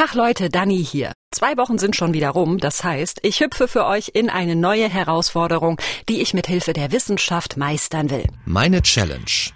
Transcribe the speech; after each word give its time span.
Tag 0.00 0.14
Leute, 0.14 0.48
Dani 0.48 0.82
hier. 0.82 1.12
Zwei 1.30 1.58
Wochen 1.58 1.76
sind 1.76 1.94
schon 1.94 2.14
wieder 2.14 2.30
rum, 2.30 2.56
das 2.56 2.82
heißt, 2.82 3.18
ich 3.22 3.40
hüpfe 3.40 3.68
für 3.68 3.84
euch 3.84 4.12
in 4.14 4.30
eine 4.30 4.56
neue 4.56 4.88
Herausforderung, 4.88 5.78
die 6.08 6.22
ich 6.22 6.32
mit 6.32 6.46
Hilfe 6.46 6.72
der 6.72 6.90
Wissenschaft 6.90 7.58
meistern 7.58 8.08
will. 8.08 8.24
Meine 8.46 8.80
Challenge. 8.80 9.50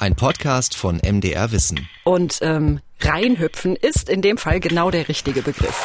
Ein 0.00 0.16
Podcast 0.16 0.74
von 0.74 0.96
MDR 0.96 1.52
Wissen. 1.52 1.88
Und 2.02 2.40
ähm, 2.42 2.80
reinhüpfen 3.00 3.76
ist 3.76 4.08
in 4.08 4.22
dem 4.22 4.38
Fall 4.38 4.58
genau 4.58 4.90
der 4.90 5.06
richtige 5.06 5.42
Begriff. 5.42 5.76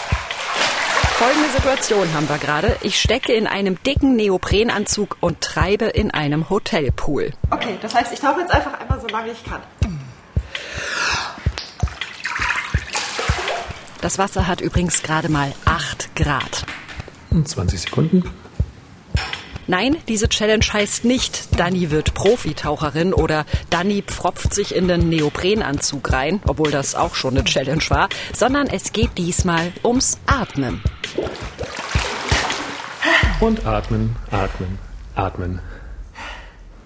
Folgende 1.21 1.49
Situation 1.49 2.11
haben 2.15 2.27
wir 2.27 2.39
gerade. 2.39 2.77
Ich 2.81 2.99
stecke 2.99 3.33
in 3.33 3.45
einem 3.45 3.77
dicken 3.83 4.15
Neoprenanzug 4.15 5.17
und 5.19 5.41
treibe 5.41 5.85
in 5.85 6.09
einem 6.09 6.49
Hotelpool. 6.49 7.33
Okay, 7.51 7.77
das 7.79 7.93
heißt, 7.93 8.11
ich 8.11 8.19
tauche 8.19 8.39
jetzt 8.39 8.51
einfach 8.51 8.79
einmal 8.79 8.99
so 8.99 9.05
lange 9.09 9.31
ich 9.31 9.43
kann. 9.43 9.61
Das 14.01 14.17
Wasser 14.17 14.47
hat 14.47 14.61
übrigens 14.61 15.03
gerade 15.03 15.29
mal 15.29 15.53
8 15.65 16.15
Grad. 16.15 16.65
20 17.43 17.81
Sekunden. 17.81 18.23
Nein, 19.67 19.95
diese 20.07 20.27
Challenge 20.27 20.65
heißt 20.73 21.05
nicht, 21.05 21.59
Dani 21.59 21.91
wird 21.91 22.13
Profitaucherin 22.13 23.13
oder 23.13 23.45
Dani 23.69 24.01
pfropft 24.01 24.53
sich 24.53 24.75
in 24.75 24.87
den 24.87 25.07
Neoprenanzug 25.07 26.11
rein, 26.11 26.41
obwohl 26.47 26.71
das 26.71 26.95
auch 26.95 27.15
schon 27.15 27.35
eine 27.35 27.45
Challenge 27.45 27.83
war, 27.89 28.09
sondern 28.33 28.67
es 28.67 28.91
geht 28.91 29.17
diesmal 29.17 29.71
ums 29.83 30.17
Atmen. 30.25 30.81
Und 33.39 33.65
atmen, 33.65 34.15
atmen, 34.29 34.79
atmen. 35.15 35.59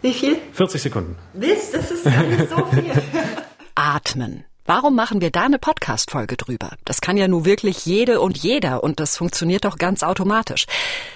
Wie 0.01 0.13
viel? 0.13 0.37
40 0.53 0.81
Sekunden. 0.81 1.15
Mist, 1.33 1.73
das 1.73 1.89
ist 1.91 2.03
gar 2.03 2.23
nicht 2.23 2.49
so 2.49 2.65
viel. 2.67 2.91
Atmen. 3.75 4.45
Warum 4.67 4.95
machen 4.95 5.21
wir 5.21 5.29
da 5.29 5.43
eine 5.43 5.59
Podcast-Folge 5.59 6.37
drüber? 6.37 6.71
Das 6.85 6.99
kann 6.99 7.17
ja 7.17 7.27
nur 7.27 7.45
wirklich 7.45 7.85
jede 7.85 8.19
und 8.19 8.35
jeder 8.35 8.83
und 8.83 8.99
das 8.99 9.15
funktioniert 9.15 9.63
doch 9.63 9.77
ganz 9.77 10.01
automatisch. 10.01 10.65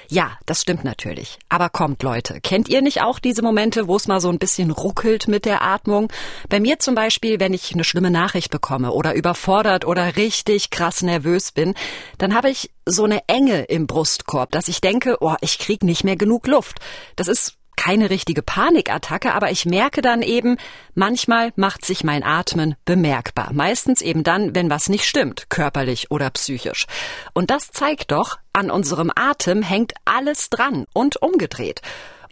Ja, 0.08 0.38
das 0.45 0.61
stimmt 0.61 0.83
natürlich. 0.83 1.39
Aber 1.50 1.69
kommt 1.69 2.03
Leute, 2.03 2.41
kennt 2.41 2.69
ihr 2.69 2.83
nicht 2.83 3.02
auch 3.02 3.17
diese 3.17 3.41
Momente, 3.41 3.88
wo 3.88 3.95
es 3.95 4.08
mal 4.08 4.22
so 4.22 4.30
ein 4.30 4.38
bisschen 4.38 4.69
ruckelt 4.69 5.28
mit 5.28 5.45
der 5.45 5.64
Atmung? 5.64 6.14
Bei 6.47 6.59
mir 6.59 6.78
zum 6.78 6.94
Beispiel, 6.94 7.39
wenn 7.39 7.56
ich 7.56 7.73
eine 7.73 7.83
schlimme 7.83 8.11
Nachricht 8.11 8.52
bekomme 8.52 8.91
oder 8.91 9.16
überfordert 9.16 9.84
oder 9.84 10.16
richtig 10.16 10.69
krass 10.69 11.02
nervös 11.02 11.52
bin, 11.52 11.73
dann 12.19 12.36
habe 12.36 12.52
ich 12.52 12.69
so 12.86 13.03
eine 13.03 13.28
Enge 13.28 13.63
im 13.63 13.88
Brustkorb, 13.88 14.52
dass 14.52 14.67
ich 14.67 14.80
denke, 14.80 15.17
oh, 15.22 15.36
ich 15.41 15.58
krieg 15.58 15.81
nicht 15.81 16.03
mehr 16.03 16.17
genug 16.17 16.45
Luft. 16.45 16.78
Das 17.16 17.28
ist 17.28 17.58
keine 17.80 18.09
richtige 18.09 18.41
Panikattacke, 18.41 19.33
aber 19.33 19.52
ich 19.52 19.66
merke 19.66 20.02
dann 20.02 20.22
eben, 20.22 20.58
manchmal 20.95 21.53
macht 21.55 21.85
sich 21.85 22.03
mein 22.03 22.23
Atmen 22.23 22.75
bemerkbar. 22.83 23.52
Meistens 23.53 24.02
eben 24.02 24.23
dann, 24.23 24.53
wenn 24.53 24.69
was 24.69 24.89
nicht 24.89 25.05
stimmt, 25.05 25.49
körperlich 25.49 26.11
oder 26.11 26.30
psychisch. 26.31 26.88
Und 27.33 27.50
das 27.50 27.72
zeigt 27.72 28.11
doch, 28.11 28.38
an 28.52 28.69
unserem 28.69 29.11
Atem 29.16 29.61
hängt 29.61 29.94
alles 30.03 30.50
dran 30.50 30.88
und 30.91 31.22
umgedreht. 31.22 31.81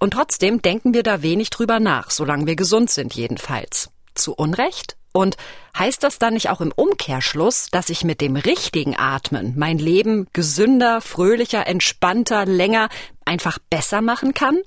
Und 0.01 0.11
trotzdem 0.11 0.61
denken 0.61 0.93
wir 0.93 1.01
da 1.01 1.21
wenig 1.21 1.49
drüber 1.49 1.79
nach, 1.79 2.11
solange 2.11 2.45
wir 2.45 2.57
gesund 2.57 2.91
sind 2.91 3.15
jedenfalls. 3.15 3.89
Zu 4.15 4.33
Unrecht? 4.33 4.97
Und 5.13 5.37
heißt 5.79 6.03
das 6.03 6.19
dann 6.19 6.33
nicht 6.33 6.49
auch 6.49 6.59
im 6.59 6.73
Umkehrschluss, 6.75 7.69
dass 7.71 7.89
ich 7.89 8.03
mit 8.03 8.19
dem 8.19 8.35
richtigen 8.35 8.97
Atmen 8.97 9.53
mein 9.55 9.77
Leben 9.77 10.27
gesünder, 10.33 10.99
fröhlicher, 10.99 11.67
entspannter, 11.67 12.45
länger 12.45 12.89
einfach 13.23 13.59
besser 13.69 14.01
machen 14.01 14.33
kann? 14.33 14.59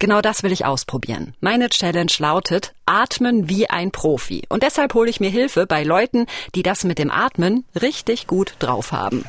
Genau 0.00 0.20
das 0.20 0.44
will 0.44 0.52
ich 0.52 0.64
ausprobieren. 0.64 1.34
Meine 1.40 1.68
Challenge 1.70 2.12
lautet 2.18 2.72
Atmen 2.86 3.48
wie 3.48 3.68
ein 3.68 3.90
Profi. 3.90 4.44
Und 4.48 4.62
deshalb 4.62 4.94
hole 4.94 5.10
ich 5.10 5.18
mir 5.18 5.30
Hilfe 5.30 5.66
bei 5.66 5.82
Leuten, 5.82 6.26
die 6.54 6.62
das 6.62 6.84
mit 6.84 7.00
dem 7.00 7.10
Atmen 7.10 7.64
richtig 7.80 8.28
gut 8.28 8.54
drauf 8.60 8.92
haben. 8.92 9.24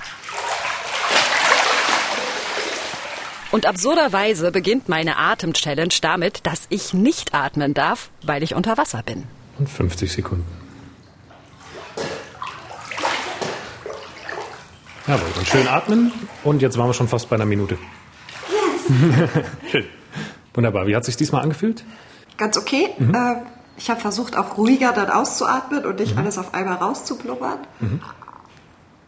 Und 3.52 3.66
absurderweise 3.66 4.52
beginnt 4.52 4.90
meine 4.90 5.18
Atem-Challenge 5.18 5.96
damit, 6.02 6.46
dass 6.46 6.68
ich 6.70 6.94
nicht 6.94 7.34
atmen 7.34 7.74
darf, 7.74 8.12
weil 8.22 8.44
ich 8.44 8.54
unter 8.54 8.78
Wasser 8.78 9.02
bin. 9.02 9.24
Und 9.58 9.68
50 9.68 10.12
Sekunden. 10.12 10.46
Jawohl, 15.08 15.32
und 15.36 15.48
schön 15.48 15.68
atmen. 15.68 16.12
Und 16.44 16.62
jetzt 16.62 16.78
waren 16.78 16.88
wir 16.88 16.94
schon 16.94 17.08
fast 17.08 17.28
bei 17.28 17.38
einer 17.38 17.48
Minute. 17.48 17.80
Yes. 18.52 19.42
schön. 19.72 19.86
Wunderbar. 20.60 20.88
Wie 20.88 20.96
hat 20.98 21.06
sich 21.06 21.16
diesmal 21.16 21.42
angefühlt? 21.42 21.86
Ganz 22.36 22.58
okay. 22.58 22.90
Mhm. 22.98 23.16
Äh, 23.16 23.36
ich 23.78 23.90
habe 23.90 24.02
versucht, 24.02 24.38
auch 24.38 24.58
ruhiger 24.58 24.92
dann 24.92 25.10
auszuatmen 25.10 25.86
und 25.86 26.02
nicht 26.02 26.16
mhm. 26.16 26.20
alles 26.24 26.38
auf 26.38 26.54
einmal 26.54 26.76
rauszublubbern. 26.76 27.60
Mhm. 27.80 28.02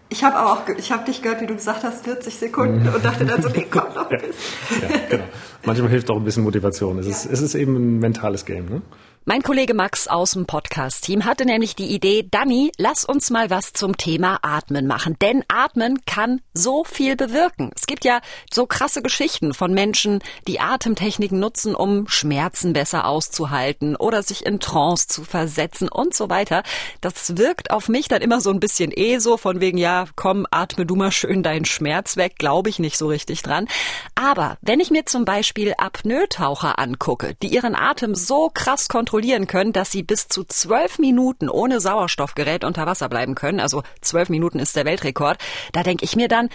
Ich 0.07 0.23
habe 0.23 0.39
auch, 0.39 0.61
ich 0.77 0.93
habe 0.93 1.03
dich 1.03 1.21
gehört, 1.21 1.41
wie 1.41 1.47
du 1.47 1.55
gesagt 1.55 1.83
hast, 1.83 2.05
40 2.05 2.37
Sekunden 2.37 2.87
und 2.87 3.03
dachte 3.03 3.25
dann 3.25 3.41
so, 3.41 3.49
nee, 3.49 3.67
komm 3.69 3.83
noch 3.95 4.09
ein 4.09 4.19
bisschen. 4.19 4.81
Ja, 4.81 4.97
genau. 5.09 5.23
Manchmal 5.65 5.89
hilft 5.89 6.09
auch 6.09 6.15
ein 6.15 6.23
bisschen 6.23 6.43
Motivation. 6.43 6.97
Es, 6.99 7.07
ja. 7.07 7.11
ist, 7.11 7.25
es 7.25 7.41
ist 7.41 7.55
eben 7.55 7.75
ein 7.75 7.99
mentales 7.99 8.45
Game. 8.45 8.67
Ne? 8.67 8.81
Mein 9.23 9.43
Kollege 9.43 9.75
Max 9.75 10.07
aus 10.07 10.31
dem 10.31 10.47
Podcast-Team 10.47 11.25
hatte 11.25 11.45
nämlich 11.45 11.75
die 11.75 11.93
Idee, 11.93 12.27
Danny, 12.31 12.71
lass 12.79 13.05
uns 13.05 13.29
mal 13.29 13.51
was 13.51 13.71
zum 13.71 13.95
Thema 13.95 14.39
Atmen 14.41 14.87
machen. 14.87 15.15
Denn 15.21 15.43
Atmen 15.47 16.03
kann 16.07 16.41
so 16.55 16.83
viel 16.83 17.15
bewirken. 17.15 17.69
Es 17.75 17.85
gibt 17.85 18.03
ja 18.03 18.21
so 18.51 18.65
krasse 18.65 19.03
Geschichten 19.03 19.53
von 19.53 19.75
Menschen, 19.75 20.23
die 20.47 20.59
Atemtechniken 20.59 21.39
nutzen, 21.39 21.75
um 21.75 22.07
Schmerzen 22.07 22.73
besser 22.73 23.05
auszuhalten 23.05 23.95
oder 23.95 24.23
sich 24.23 24.43
in 24.43 24.59
Trance 24.59 25.07
zu 25.07 25.23
versetzen 25.23 25.87
und 25.87 26.15
so 26.15 26.31
weiter. 26.31 26.63
Das 27.01 27.37
wirkt 27.37 27.69
auf 27.69 27.89
mich 27.89 28.07
dann 28.07 28.23
immer 28.23 28.41
so 28.41 28.49
ein 28.49 28.59
bisschen 28.59 28.91
eh 28.91 29.19
so 29.19 29.37
von 29.37 29.61
wegen, 29.61 29.77
ja, 29.77 30.05
komm, 30.15 30.47
atme 30.49 30.87
du 30.87 30.95
mal 30.95 31.11
schön 31.11 31.43
deinen 31.43 31.65
Schmerz 31.65 32.17
weg. 32.17 32.37
Glaube 32.39 32.69
ich 32.69 32.79
nicht 32.79 32.97
so 32.97 33.07
richtig 33.07 33.43
dran. 33.43 33.67
Aber 34.15 34.57
wenn 34.61 34.79
ich 34.79 34.89
mir 34.89 35.05
zum 35.05 35.25
Beispiel 35.25 35.75
Apnoe-Taucher 35.77 36.79
angucke, 36.79 37.35
die 37.43 37.53
ihren 37.53 37.75
Atem 37.75 38.15
so 38.15 38.49
krass 38.51 38.87
kontrollieren, 38.87 39.10
kontrollieren 39.11 39.45
können, 39.45 39.73
dass 39.73 39.91
sie 39.91 40.03
bis 40.03 40.29
zu 40.29 40.45
zwölf 40.45 40.97
Minuten 40.97 41.49
ohne 41.49 41.81
Sauerstoffgerät 41.81 42.63
unter 42.63 42.85
Wasser 42.85 43.09
bleiben 43.09 43.35
können. 43.35 43.59
Also 43.59 43.83
zwölf 43.99 44.29
Minuten 44.29 44.57
ist 44.57 44.77
der 44.77 44.85
Weltrekord. 44.85 45.37
Da 45.73 45.83
denke 45.83 46.05
ich 46.05 46.15
mir 46.15 46.29
dann, 46.29 46.47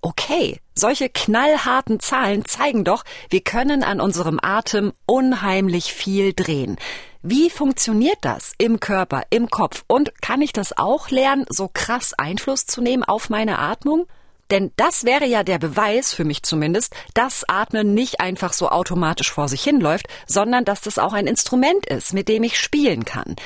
okay, 0.00 0.60
solche 0.76 1.08
knallharten 1.08 1.98
Zahlen 1.98 2.44
zeigen 2.44 2.84
doch, 2.84 3.02
wir 3.30 3.40
können 3.40 3.82
an 3.82 4.00
unserem 4.00 4.38
Atem 4.40 4.92
unheimlich 5.06 5.92
viel 5.92 6.32
drehen. 6.34 6.76
Wie 7.22 7.50
funktioniert 7.50 8.18
das 8.20 8.52
im 8.58 8.78
Körper, 8.78 9.24
im 9.30 9.50
Kopf? 9.50 9.82
Und 9.88 10.22
kann 10.22 10.40
ich 10.40 10.52
das 10.52 10.78
auch 10.78 11.10
lernen, 11.10 11.46
so 11.48 11.68
krass 11.72 12.14
Einfluss 12.16 12.64
zu 12.66 12.80
nehmen 12.80 13.02
auf 13.02 13.28
meine 13.28 13.58
Atmung? 13.58 14.06
Denn 14.50 14.72
das 14.76 15.04
wäre 15.04 15.26
ja 15.26 15.42
der 15.42 15.58
Beweis, 15.58 16.12
für 16.12 16.24
mich 16.24 16.42
zumindest, 16.42 16.94
dass 17.14 17.44
Atmen 17.48 17.94
nicht 17.94 18.20
einfach 18.20 18.52
so 18.52 18.68
automatisch 18.68 19.30
vor 19.30 19.48
sich 19.48 19.62
hinläuft, 19.62 20.06
sondern 20.26 20.64
dass 20.64 20.80
das 20.80 20.98
auch 20.98 21.12
ein 21.12 21.26
Instrument 21.26 21.86
ist, 21.86 22.12
mit 22.12 22.28
dem 22.28 22.42
ich 22.42 22.58
spielen 22.58 23.04
kann. 23.04 23.36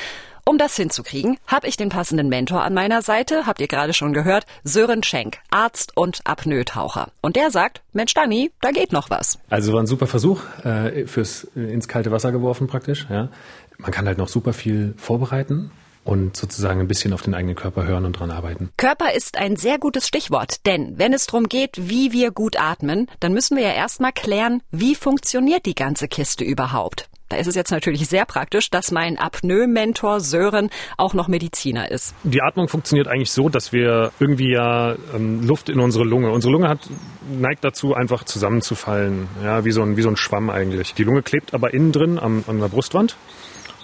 Um 0.48 0.56
das 0.56 0.76
hinzukriegen, 0.76 1.36
habe 1.46 1.66
ich 1.66 1.76
den 1.76 1.90
passenden 1.90 2.30
Mentor 2.30 2.62
an 2.62 2.72
meiner 2.72 3.02
Seite, 3.02 3.46
habt 3.46 3.60
ihr 3.60 3.68
gerade 3.68 3.92
schon 3.92 4.14
gehört, 4.14 4.46
Sören 4.64 5.02
Schenk, 5.02 5.36
Arzt 5.50 5.94
und 5.94 6.22
Apnoe-Taucher. 6.24 7.08
Und 7.20 7.36
der 7.36 7.50
sagt, 7.50 7.82
Mensch 7.92 8.14
Dani, 8.14 8.50
da 8.62 8.70
geht 8.70 8.90
noch 8.90 9.10
was. 9.10 9.38
Also 9.50 9.74
war 9.74 9.82
ein 9.82 9.86
super 9.86 10.06
Versuch, 10.06 10.40
äh, 10.64 11.06
fürs 11.06 11.46
äh, 11.54 11.70
ins 11.70 11.86
kalte 11.86 12.12
Wasser 12.12 12.32
geworfen 12.32 12.66
praktisch. 12.66 13.06
Ja. 13.10 13.28
Man 13.76 13.90
kann 13.90 14.06
halt 14.06 14.16
noch 14.16 14.28
super 14.28 14.54
viel 14.54 14.94
vorbereiten 14.96 15.70
und 16.08 16.36
sozusagen 16.36 16.80
ein 16.80 16.88
bisschen 16.88 17.12
auf 17.12 17.22
den 17.22 17.34
eigenen 17.34 17.54
Körper 17.54 17.86
hören 17.86 18.06
und 18.06 18.18
dran 18.18 18.30
arbeiten. 18.30 18.70
Körper 18.78 19.12
ist 19.12 19.36
ein 19.36 19.56
sehr 19.56 19.78
gutes 19.78 20.08
Stichwort, 20.08 20.64
denn 20.64 20.94
wenn 20.96 21.12
es 21.12 21.26
darum 21.26 21.48
geht, 21.48 21.72
wie 21.76 22.12
wir 22.12 22.30
gut 22.30 22.58
atmen, 22.58 23.08
dann 23.20 23.34
müssen 23.34 23.58
wir 23.58 23.64
ja 23.64 23.74
erstmal 23.74 24.12
klären, 24.12 24.62
wie 24.70 24.94
funktioniert 24.94 25.66
die 25.66 25.74
ganze 25.74 26.08
Kiste 26.08 26.44
überhaupt. 26.44 27.10
Da 27.28 27.36
ist 27.36 27.46
es 27.46 27.54
jetzt 27.54 27.70
natürlich 27.70 28.08
sehr 28.08 28.24
praktisch, 28.24 28.70
dass 28.70 28.90
mein 28.90 29.18
Apnoe-Mentor 29.18 30.20
Sören 30.20 30.70
auch 30.96 31.12
noch 31.12 31.28
Mediziner 31.28 31.90
ist. 31.90 32.14
Die 32.22 32.40
Atmung 32.40 32.68
funktioniert 32.68 33.06
eigentlich 33.06 33.30
so, 33.30 33.50
dass 33.50 33.74
wir 33.74 34.12
irgendwie 34.18 34.50
ja 34.50 34.96
ähm, 35.14 35.46
Luft 35.46 35.68
in 35.68 35.78
unsere 35.78 36.04
Lunge. 36.04 36.30
Unsere 36.30 36.52
Lunge 36.52 36.70
hat, 36.70 36.88
neigt 37.30 37.64
dazu, 37.64 37.92
einfach 37.92 38.24
zusammenzufallen, 38.24 39.28
ja, 39.44 39.66
wie 39.66 39.72
so 39.72 39.82
ein, 39.82 39.98
wie 39.98 40.02
so 40.02 40.08
ein 40.08 40.16
Schwamm 40.16 40.48
eigentlich. 40.48 40.94
Die 40.94 41.04
Lunge 41.04 41.20
klebt 41.20 41.52
aber 41.52 41.74
innen 41.74 41.92
drin 41.92 42.18
am, 42.18 42.44
an 42.46 42.60
der 42.60 42.68
Brustwand 42.68 43.14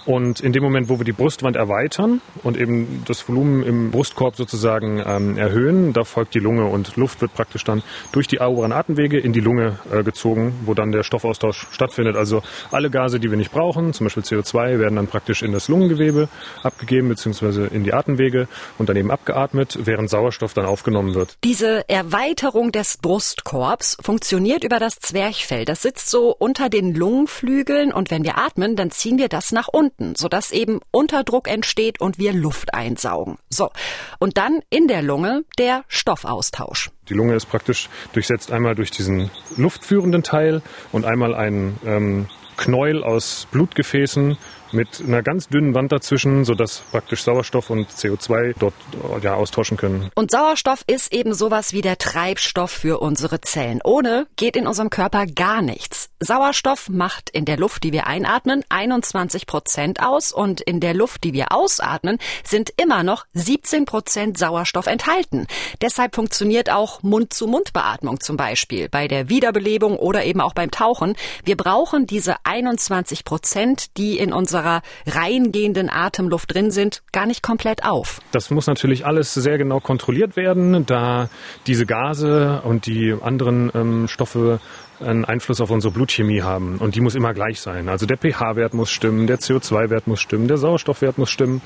und 0.05 0.39
in 0.39 0.53
dem 0.53 0.63
Moment, 0.63 0.89
wo 0.89 0.99
wir 0.99 1.05
die 1.05 1.11
Brustwand 1.11 1.55
erweitern 1.55 2.21
und 2.43 2.57
eben 2.57 3.03
das 3.07 3.27
Volumen 3.27 3.63
im 3.63 3.91
Brustkorb 3.91 4.35
sozusagen 4.35 5.01
ähm, 5.05 5.37
erhöhen, 5.37 5.93
da 5.93 6.03
folgt 6.03 6.35
die 6.35 6.39
Lunge 6.39 6.65
und 6.65 6.95
Luft 6.95 7.21
wird 7.21 7.33
praktisch 7.33 7.63
dann 7.63 7.81
durch 8.11 8.27
die 8.27 8.39
oberen 8.39 8.71
Atemwege 8.71 9.19
in 9.19 9.33
die 9.33 9.39
Lunge 9.39 9.79
äh, 9.91 10.03
gezogen, 10.03 10.53
wo 10.65 10.73
dann 10.73 10.91
der 10.91 11.03
Stoffaustausch 11.03 11.67
stattfindet. 11.71 12.15
Also 12.15 12.43
alle 12.71 12.89
Gase, 12.89 13.19
die 13.19 13.31
wir 13.31 13.37
nicht 13.37 13.51
brauchen, 13.51 13.93
zum 13.93 14.05
Beispiel 14.05 14.23
CO2, 14.23 14.79
werden 14.79 14.95
dann 14.95 15.07
praktisch 15.07 15.41
in 15.41 15.51
das 15.51 15.67
Lungengewebe 15.69 16.29
abgegeben 16.61 17.09
beziehungsweise 17.09 17.65
in 17.65 17.83
die 17.83 17.93
Atemwege 17.93 18.47
und 18.77 18.89
dann 18.89 18.97
eben 18.97 19.09
abgeatmet, 19.09 19.79
während 19.81 20.09
Sauerstoff 20.09 20.53
dann 20.53 20.65
aufgenommen 20.65 21.15
wird. 21.15 21.37
Diese 21.43 21.87
Erweiterung 21.89 22.71
des 22.71 22.97
Brustkorbs 22.97 23.97
funktioniert 24.01 24.63
über 24.63 24.77
das 24.79 24.99
Zwerchfell. 24.99 25.65
Das 25.65 25.81
sitzt 25.81 26.09
so 26.11 26.35
unter 26.37 26.69
den 26.69 26.93
Lungenflügeln 26.93 27.91
und 27.91 28.11
wenn 28.11 28.23
wir 28.23 28.37
atmen, 28.37 28.75
dann 28.75 28.91
ziehen 28.91 29.17
wir 29.17 29.29
das 29.29 29.51
nach 29.51 29.67
unten 29.67 29.94
unten, 29.97 30.15
sodass 30.15 30.51
eben 30.51 30.79
Unterdruck 30.91 31.47
entsteht 31.47 31.99
und 31.99 32.17
wir 32.17 32.33
Luft 32.33 32.73
einsaugen. 32.73 33.37
So. 33.49 33.71
Und 34.19 34.37
dann 34.37 34.61
in 34.69 34.87
der 34.87 35.01
Lunge 35.01 35.43
der 35.57 35.83
Stoffaustausch. 35.87 36.91
Die 37.09 37.13
Lunge 37.13 37.35
ist 37.35 37.45
praktisch 37.47 37.89
durchsetzt 38.13 38.51
einmal 38.51 38.75
durch 38.75 38.91
diesen 38.91 39.29
luftführenden 39.57 40.23
Teil 40.23 40.61
und 40.91 41.05
einmal 41.05 41.33
ein 41.33 41.77
ähm, 41.85 42.27
Knäuel 42.57 43.03
aus 43.03 43.47
Blutgefäßen 43.51 44.37
mit 44.71 45.01
einer 45.05 45.23
ganz 45.23 45.47
dünnen 45.47 45.73
Wand 45.73 45.91
dazwischen, 45.91 46.45
sodass 46.45 46.83
praktisch 46.91 47.23
Sauerstoff 47.23 47.69
und 47.69 47.89
CO2 47.89 48.55
dort 48.59 48.73
ja, 49.21 49.35
austauschen 49.35 49.77
können. 49.77 50.09
Und 50.15 50.31
Sauerstoff 50.31 50.83
ist 50.87 51.13
eben 51.13 51.33
sowas 51.33 51.73
wie 51.73 51.81
der 51.81 51.97
Treibstoff 51.97 52.71
für 52.71 52.99
unsere 52.99 53.41
Zellen. 53.41 53.79
Ohne 53.83 54.27
geht 54.35 54.55
in 54.55 54.67
unserem 54.67 54.89
Körper 54.89 55.25
gar 55.25 55.61
nichts. 55.61 56.09
Sauerstoff 56.19 56.89
macht 56.89 57.29
in 57.29 57.45
der 57.45 57.57
Luft, 57.57 57.83
die 57.83 57.91
wir 57.91 58.07
einatmen, 58.07 58.63
21 58.69 59.47
Prozent 59.47 60.01
aus 60.01 60.31
und 60.31 60.61
in 60.61 60.79
der 60.79 60.93
Luft, 60.93 61.23
die 61.23 61.33
wir 61.33 61.51
ausatmen, 61.51 62.17
sind 62.43 62.71
immer 62.77 63.03
noch 63.03 63.25
17 63.33 63.85
Prozent 63.85 64.37
Sauerstoff 64.37 64.87
enthalten. 64.87 65.47
Deshalb 65.81 66.15
funktioniert 66.15 66.71
auch 66.71 67.03
Mund-zu-Mund-Beatmung 67.03 68.19
zum 68.19 68.37
Beispiel 68.37 68.89
bei 68.89 69.07
der 69.07 69.29
Wiederbelebung 69.29 69.97
oder 69.97 70.23
eben 70.25 70.41
auch 70.41 70.53
beim 70.53 70.71
Tauchen. 70.71 71.15
Wir 71.43 71.57
brauchen 71.57 72.07
diese 72.07 72.35
21 72.43 73.23
Prozent, 73.23 73.97
die 73.97 74.17
in 74.17 74.33
unserer 74.33 74.64
reingehenden 75.05 75.89
Atemluft 75.89 76.53
drin 76.53 76.71
sind, 76.71 77.03
gar 77.11 77.25
nicht 77.25 77.41
komplett 77.41 77.85
auf. 77.85 78.19
Das 78.31 78.49
muss 78.49 78.67
natürlich 78.67 79.05
alles 79.05 79.33
sehr 79.33 79.57
genau 79.57 79.79
kontrolliert 79.79 80.35
werden, 80.35 80.85
da 80.85 81.29
diese 81.67 81.85
Gase 81.85 82.61
und 82.63 82.85
die 82.85 83.15
anderen 83.21 83.71
ähm, 83.73 84.07
Stoffe 84.07 84.59
einen 84.99 85.25
Einfluss 85.25 85.61
auf 85.61 85.71
unsere 85.71 85.93
Blutchemie 85.93 86.41
haben. 86.41 86.77
Und 86.77 86.95
die 86.95 87.01
muss 87.01 87.15
immer 87.15 87.33
gleich 87.33 87.59
sein. 87.59 87.89
Also 87.89 88.05
der 88.05 88.17
pH-Wert 88.17 88.73
muss 88.73 88.89
stimmen, 88.89 89.27
der 89.27 89.39
CO2-Wert 89.39 90.07
muss 90.07 90.21
stimmen, 90.21 90.47
der 90.47 90.57
Sauerstoffwert 90.57 91.17
muss 91.17 91.29
stimmen. 91.29 91.61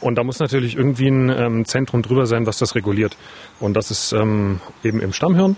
Und 0.00 0.16
da 0.16 0.24
muss 0.24 0.38
natürlich 0.38 0.76
irgendwie 0.76 1.08
ein 1.08 1.28
ähm, 1.28 1.64
Zentrum 1.64 2.02
drüber 2.02 2.26
sein, 2.26 2.46
was 2.46 2.58
das 2.58 2.74
reguliert. 2.74 3.16
Und 3.58 3.74
das 3.74 3.90
ist 3.90 4.12
ähm, 4.12 4.60
eben 4.82 5.00
im 5.00 5.12
Stammhirn 5.12 5.56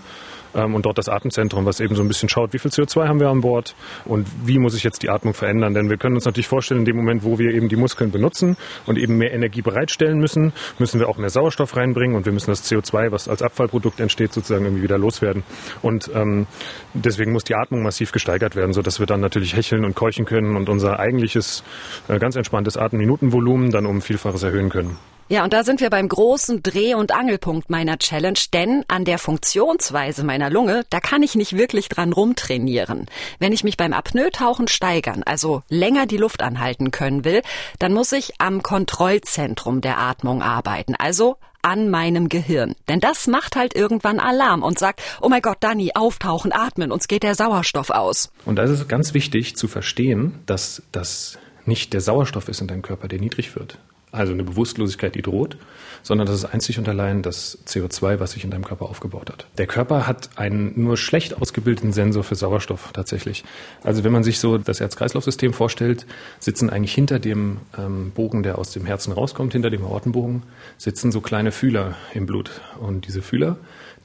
und 0.53 0.85
dort 0.85 0.97
das 0.97 1.09
Atemzentrum, 1.09 1.65
was 1.65 1.79
eben 1.79 1.95
so 1.95 2.01
ein 2.01 2.07
bisschen 2.07 2.29
schaut, 2.29 2.53
wie 2.53 2.59
viel 2.59 2.71
CO2 2.71 3.07
haben 3.07 3.19
wir 3.19 3.29
an 3.29 3.41
Bord 3.41 3.75
und 4.05 4.27
wie 4.45 4.59
muss 4.59 4.75
ich 4.75 4.83
jetzt 4.83 5.03
die 5.03 5.09
Atmung 5.09 5.33
verändern. 5.33 5.73
Denn 5.73 5.89
wir 5.89 5.97
können 5.97 6.15
uns 6.15 6.25
natürlich 6.25 6.47
vorstellen, 6.47 6.81
in 6.81 6.85
dem 6.85 6.95
Moment, 6.95 7.23
wo 7.23 7.39
wir 7.39 7.53
eben 7.53 7.69
die 7.69 7.75
Muskeln 7.75 8.11
benutzen 8.11 8.57
und 8.85 8.97
eben 8.97 9.17
mehr 9.17 9.33
Energie 9.33 9.61
bereitstellen 9.61 10.19
müssen, 10.19 10.53
müssen 10.79 10.99
wir 10.99 11.09
auch 11.09 11.17
mehr 11.17 11.29
Sauerstoff 11.29 11.75
reinbringen 11.75 12.15
und 12.15 12.25
wir 12.25 12.33
müssen 12.33 12.51
das 12.51 12.69
CO2, 12.69 13.11
was 13.11 13.27
als 13.27 13.41
Abfallprodukt 13.41 13.99
entsteht, 13.99 14.33
sozusagen 14.33 14.65
irgendwie 14.65 14.83
wieder 14.83 14.97
loswerden. 14.97 15.43
Und 15.81 16.09
ähm, 16.13 16.47
deswegen 16.93 17.31
muss 17.31 17.43
die 17.43 17.55
Atmung 17.55 17.83
massiv 17.83 18.11
gesteigert 18.11 18.55
werden, 18.55 18.73
sodass 18.73 18.99
wir 18.99 19.05
dann 19.05 19.19
natürlich 19.19 19.55
hecheln 19.55 19.85
und 19.85 19.95
keuchen 19.95 20.25
können 20.25 20.55
und 20.55 20.69
unser 20.69 20.99
eigentliches 20.99 21.63
äh, 22.07 22.19
ganz 22.19 22.35
entspanntes 22.35 22.77
Atemminutenvolumen 22.77 23.71
dann 23.71 23.85
um 23.85 24.01
Vielfaches 24.01 24.43
erhöhen 24.43 24.69
können. 24.69 24.97
Ja, 25.33 25.43
und 25.43 25.51
da 25.51 25.63
sind 25.63 25.81
wir 25.81 25.89
beim 25.89 26.09
großen 26.09 26.61
Dreh- 26.61 26.93
und 26.93 27.11
Angelpunkt 27.11 27.71
meiner 27.71 27.97
Challenge, 27.97 28.37
denn 28.53 28.85
an 28.87 29.03
der 29.03 29.17
Funktionsweise 29.17 30.23
meiner 30.23 30.51
Lunge, 30.51 30.85
da 30.91 30.99
kann 30.99 31.23
ich 31.23 31.33
nicht 31.33 31.57
wirklich 31.57 31.89
dran 31.89 32.13
rumtrainieren. 32.13 33.07
Wenn 33.39 33.51
ich 33.51 33.63
mich 33.63 33.75
beim 33.75 33.93
Apnoe-Tauchen 33.93 34.67
steigern, 34.67 35.23
also 35.23 35.63
länger 35.69 36.05
die 36.05 36.17
Luft 36.17 36.43
anhalten 36.43 36.91
können 36.91 37.25
will, 37.25 37.41
dann 37.79 37.93
muss 37.93 38.11
ich 38.11 38.33
am 38.37 38.61
Kontrollzentrum 38.61 39.81
der 39.81 39.97
Atmung 39.97 40.43
arbeiten, 40.43 40.93
also 40.93 41.37
an 41.63 41.89
meinem 41.89 42.29
Gehirn. 42.29 42.75
Denn 42.87 42.99
das 42.99 43.25
macht 43.25 43.55
halt 43.55 43.75
irgendwann 43.75 44.19
Alarm 44.19 44.61
und 44.61 44.77
sagt, 44.77 45.01
oh 45.19 45.29
mein 45.29 45.41
Gott, 45.41 45.57
Dani, 45.61 45.93
auftauchen, 45.95 46.53
atmen, 46.53 46.91
uns 46.91 47.07
geht 47.07 47.23
der 47.23 47.33
Sauerstoff 47.33 47.89
aus. 47.89 48.31
Und 48.45 48.57
da 48.57 48.63
ist 48.65 48.69
es 48.69 48.87
ganz 48.87 49.15
wichtig 49.15 49.55
zu 49.55 49.67
verstehen, 49.67 50.43
dass 50.45 50.83
das 50.91 51.39
nicht 51.65 51.93
der 51.93 52.01
Sauerstoff 52.01 52.49
ist 52.49 52.61
in 52.61 52.67
deinem 52.67 52.83
Körper, 52.83 53.07
der 53.07 53.19
niedrig 53.19 53.55
wird 53.55 53.79
also 54.13 54.31
eine 54.31 54.43
Bewusstlosigkeit, 54.43 55.15
die 55.15 55.21
droht, 55.21 55.57
sondern 56.03 56.27
das 56.27 56.35
ist 56.35 56.45
einzig 56.45 56.77
und 56.77 56.87
allein 56.87 57.21
das 57.23 57.57
CO2, 57.65 58.19
was 58.19 58.33
sich 58.33 58.43
in 58.43 58.51
deinem 58.51 58.63
Körper 58.63 58.85
aufgebaut 58.85 59.31
hat. 59.31 59.47
Der 59.57 59.67
Körper 59.67 60.05
hat 60.05 60.37
einen 60.37 60.73
nur 60.75 60.97
schlecht 60.97 61.41
ausgebildeten 61.41 61.93
Sensor 61.93 62.23
für 62.23 62.35
Sauerstoff 62.35 62.91
tatsächlich. 62.93 63.43
Also 63.83 64.03
wenn 64.03 64.11
man 64.11 64.23
sich 64.23 64.39
so 64.39 64.57
das 64.57 64.79
Herz-Kreislauf-System 64.79 65.53
vorstellt, 65.53 66.05
sitzen 66.39 66.69
eigentlich 66.69 66.93
hinter 66.93 67.19
dem 67.19 67.57
ähm, 67.77 68.11
Bogen, 68.11 68.43
der 68.43 68.59
aus 68.59 68.71
dem 68.71 68.85
Herzen 68.85 69.13
rauskommt, 69.13 69.53
hinter 69.53 69.69
dem 69.69 69.83
Aortenbogen, 69.83 70.43
sitzen 70.77 71.11
so 71.11 71.21
kleine 71.21 71.51
Fühler 71.51 71.95
im 72.13 72.25
Blut. 72.25 72.61
Und 72.79 73.07
diese 73.07 73.21
Fühler, 73.21 73.57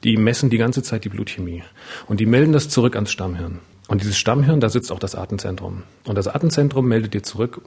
die 0.03 0.17
messen 0.17 0.49
die 0.49 0.57
ganze 0.57 0.81
Zeit 0.81 1.03
die 1.05 1.09
Blutchemie. 1.09 1.63
Und 2.07 2.19
die 2.19 2.25
melden 2.25 2.53
das 2.53 2.69
zurück 2.69 2.95
ans 2.95 3.11
Stammhirn. 3.11 3.59
Und 3.87 4.01
dieses 4.01 4.17
Stammhirn, 4.17 4.59
da 4.59 4.69
sitzt 4.69 4.91
auch 4.91 4.99
das 4.99 5.15
Atemzentrum. 5.15 5.83
Und 6.05 6.15
das 6.15 6.27
Atemzentrum 6.27 6.87
meldet 6.87 7.13
dir 7.13 7.23
zurück, 7.23 7.61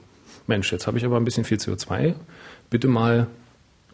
Mensch, 0.47 0.73
jetzt 0.73 0.87
habe 0.87 0.99
ich 0.99 1.05
aber 1.05 1.17
ein 1.17 1.25
bisschen 1.25 1.45
viel 1.45 1.59
CO2. 1.59 2.15
Bitte 2.71 2.89
mal 2.89 3.29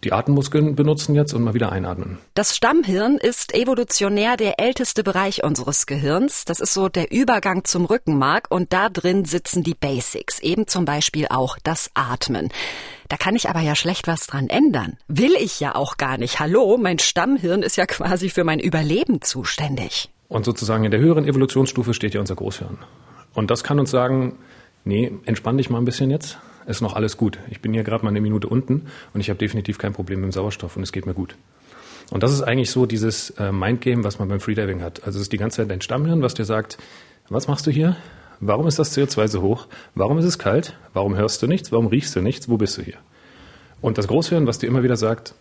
die 0.04 0.12
Atemmuskeln 0.12 0.76
benutzen 0.76 1.14
jetzt 1.14 1.32
und 1.32 1.42
mal 1.42 1.54
wieder 1.54 1.72
einatmen. 1.72 2.18
Das 2.34 2.56
Stammhirn 2.56 3.16
ist 3.16 3.54
evolutionär 3.54 4.36
der 4.36 4.60
älteste 4.60 5.02
Bereich 5.02 5.42
unseres 5.42 5.86
Gehirns. 5.86 6.44
Das 6.44 6.60
ist 6.60 6.72
so 6.72 6.88
der 6.88 7.10
Übergang 7.10 7.64
zum 7.64 7.84
Rückenmark 7.84 8.46
und 8.50 8.72
da 8.72 8.88
drin 8.88 9.24
sitzen 9.24 9.62
die 9.62 9.74
Basics, 9.74 10.38
eben 10.38 10.68
zum 10.68 10.84
Beispiel 10.84 11.26
auch 11.30 11.58
das 11.64 11.90
Atmen. 11.94 12.50
Da 13.08 13.16
kann 13.16 13.34
ich 13.34 13.48
aber 13.48 13.60
ja 13.60 13.74
schlecht 13.74 14.06
was 14.06 14.26
dran 14.26 14.48
ändern. 14.48 14.98
Will 15.08 15.34
ich 15.34 15.58
ja 15.60 15.74
auch 15.74 15.96
gar 15.96 16.18
nicht. 16.18 16.38
Hallo, 16.38 16.76
mein 16.80 16.98
Stammhirn 16.98 17.62
ist 17.62 17.76
ja 17.76 17.86
quasi 17.86 18.28
für 18.28 18.44
mein 18.44 18.60
Überleben 18.60 19.22
zuständig. 19.22 20.10
Und 20.28 20.44
sozusagen 20.44 20.84
in 20.84 20.90
der 20.90 21.00
höheren 21.00 21.24
Evolutionsstufe 21.24 21.94
steht 21.94 22.14
ja 22.14 22.20
unser 22.20 22.36
Großhirn. 22.36 22.78
Und 23.34 23.50
das 23.50 23.64
kann 23.64 23.80
uns 23.80 23.90
sagen, 23.90 24.36
nee, 24.88 25.12
entspann 25.26 25.58
dich 25.58 25.70
mal 25.70 25.78
ein 25.78 25.84
bisschen 25.84 26.10
jetzt, 26.10 26.38
ist 26.66 26.80
noch 26.80 26.94
alles 26.94 27.16
gut. 27.16 27.38
Ich 27.50 27.60
bin 27.60 27.72
hier 27.72 27.84
gerade 27.84 28.04
mal 28.04 28.10
eine 28.10 28.20
Minute 28.20 28.48
unten 28.48 28.86
und 29.14 29.20
ich 29.20 29.30
habe 29.30 29.38
definitiv 29.38 29.78
kein 29.78 29.92
Problem 29.92 30.20
mit 30.20 30.30
dem 30.30 30.32
Sauerstoff 30.32 30.76
und 30.76 30.82
es 30.82 30.92
geht 30.92 31.06
mir 31.06 31.14
gut. 31.14 31.36
Und 32.10 32.22
das 32.22 32.32
ist 32.32 32.42
eigentlich 32.42 32.70
so 32.70 32.86
dieses 32.86 33.30
äh, 33.30 33.52
Mindgame, 33.52 34.02
was 34.02 34.18
man 34.18 34.28
beim 34.28 34.40
Freediving 34.40 34.82
hat. 34.82 35.04
Also 35.04 35.18
es 35.18 35.24
ist 35.24 35.32
die 35.32 35.36
ganze 35.36 35.58
Zeit 35.58 35.70
dein 35.70 35.82
Stammhirn, 35.82 36.22
was 36.22 36.34
dir 36.34 36.46
sagt, 36.46 36.78
was 37.28 37.46
machst 37.46 37.66
du 37.66 37.70
hier? 37.70 37.96
Warum 38.40 38.66
ist 38.66 38.78
das 38.78 38.96
CO2 38.96 39.28
so 39.28 39.42
hoch? 39.42 39.66
Warum 39.94 40.18
ist 40.18 40.24
es 40.24 40.38
kalt? 40.38 40.76
Warum 40.94 41.16
hörst 41.16 41.42
du 41.42 41.46
nichts? 41.46 41.70
Warum 41.70 41.86
riechst 41.88 42.16
du 42.16 42.22
nichts? 42.22 42.48
Wo 42.48 42.56
bist 42.56 42.78
du 42.78 42.82
hier? 42.82 42.96
Und 43.80 43.98
das 43.98 44.08
Großhirn, 44.08 44.46
was 44.46 44.58
dir 44.58 44.68
immer 44.68 44.82
wieder 44.82 44.96
sagt, 44.96 45.34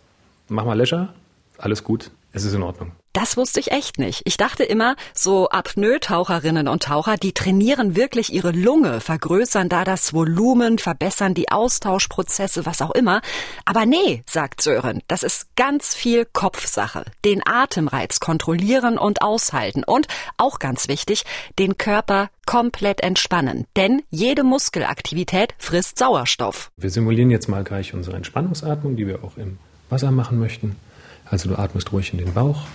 mach 0.48 0.64
mal 0.64 0.76
Leisure, 0.76 1.14
alles 1.56 1.84
gut, 1.84 2.10
es 2.32 2.44
ist 2.44 2.54
in 2.54 2.62
Ordnung. 2.62 2.92
Das 3.12 3.36
wusste 3.36 3.58
ich 3.58 3.72
echt 3.72 3.98
nicht. 3.98 4.22
Ich 4.26 4.36
dachte 4.36 4.64
immer, 4.64 4.94
so 5.14 5.48
Apnoe-Taucherinnen 5.48 6.68
und 6.68 6.82
Taucher, 6.82 7.16
die 7.16 7.32
trainieren 7.32 7.96
wirklich 7.96 8.32
ihre 8.32 8.52
Lunge, 8.52 9.00
vergrößern 9.00 9.68
da 9.68 9.84
das 9.84 10.12
Volumen, 10.12 10.78
verbessern 10.78 11.34
die 11.34 11.50
Austauschprozesse, 11.50 12.66
was 12.66 12.82
auch 12.82 12.90
immer. 12.90 13.22
Aber 13.64 13.86
nee, 13.86 14.22
sagt 14.26 14.60
Sören, 14.60 15.02
das 15.08 15.22
ist 15.22 15.46
ganz 15.56 15.94
viel 15.94 16.26
Kopfsache. 16.26 17.04
Den 17.24 17.42
Atemreiz 17.46 18.20
kontrollieren 18.20 18.98
und 18.98 19.22
aushalten 19.22 19.84
und, 19.84 20.06
auch 20.36 20.58
ganz 20.58 20.88
wichtig, 20.88 21.24
den 21.58 21.78
Körper 21.78 22.28
komplett 22.46 23.02
entspannen. 23.02 23.66
Denn 23.76 24.02
jede 24.10 24.44
Muskelaktivität 24.44 25.54
frisst 25.58 25.98
Sauerstoff. 25.98 26.70
Wir 26.76 26.90
simulieren 26.90 27.30
jetzt 27.30 27.48
mal 27.48 27.64
gleich 27.64 27.94
unsere 27.94 28.16
Entspannungsatmung, 28.16 28.96
die 28.96 29.06
wir 29.06 29.24
auch 29.24 29.36
im 29.36 29.58
Wasser 29.88 30.10
machen 30.10 30.38
möchten. 30.38 30.76
Also 31.24 31.48
du 31.48 31.56
atmest 31.56 31.92
ruhig 31.92 32.12
in 32.12 32.18
den 32.18 32.32
Bauch 32.32 32.66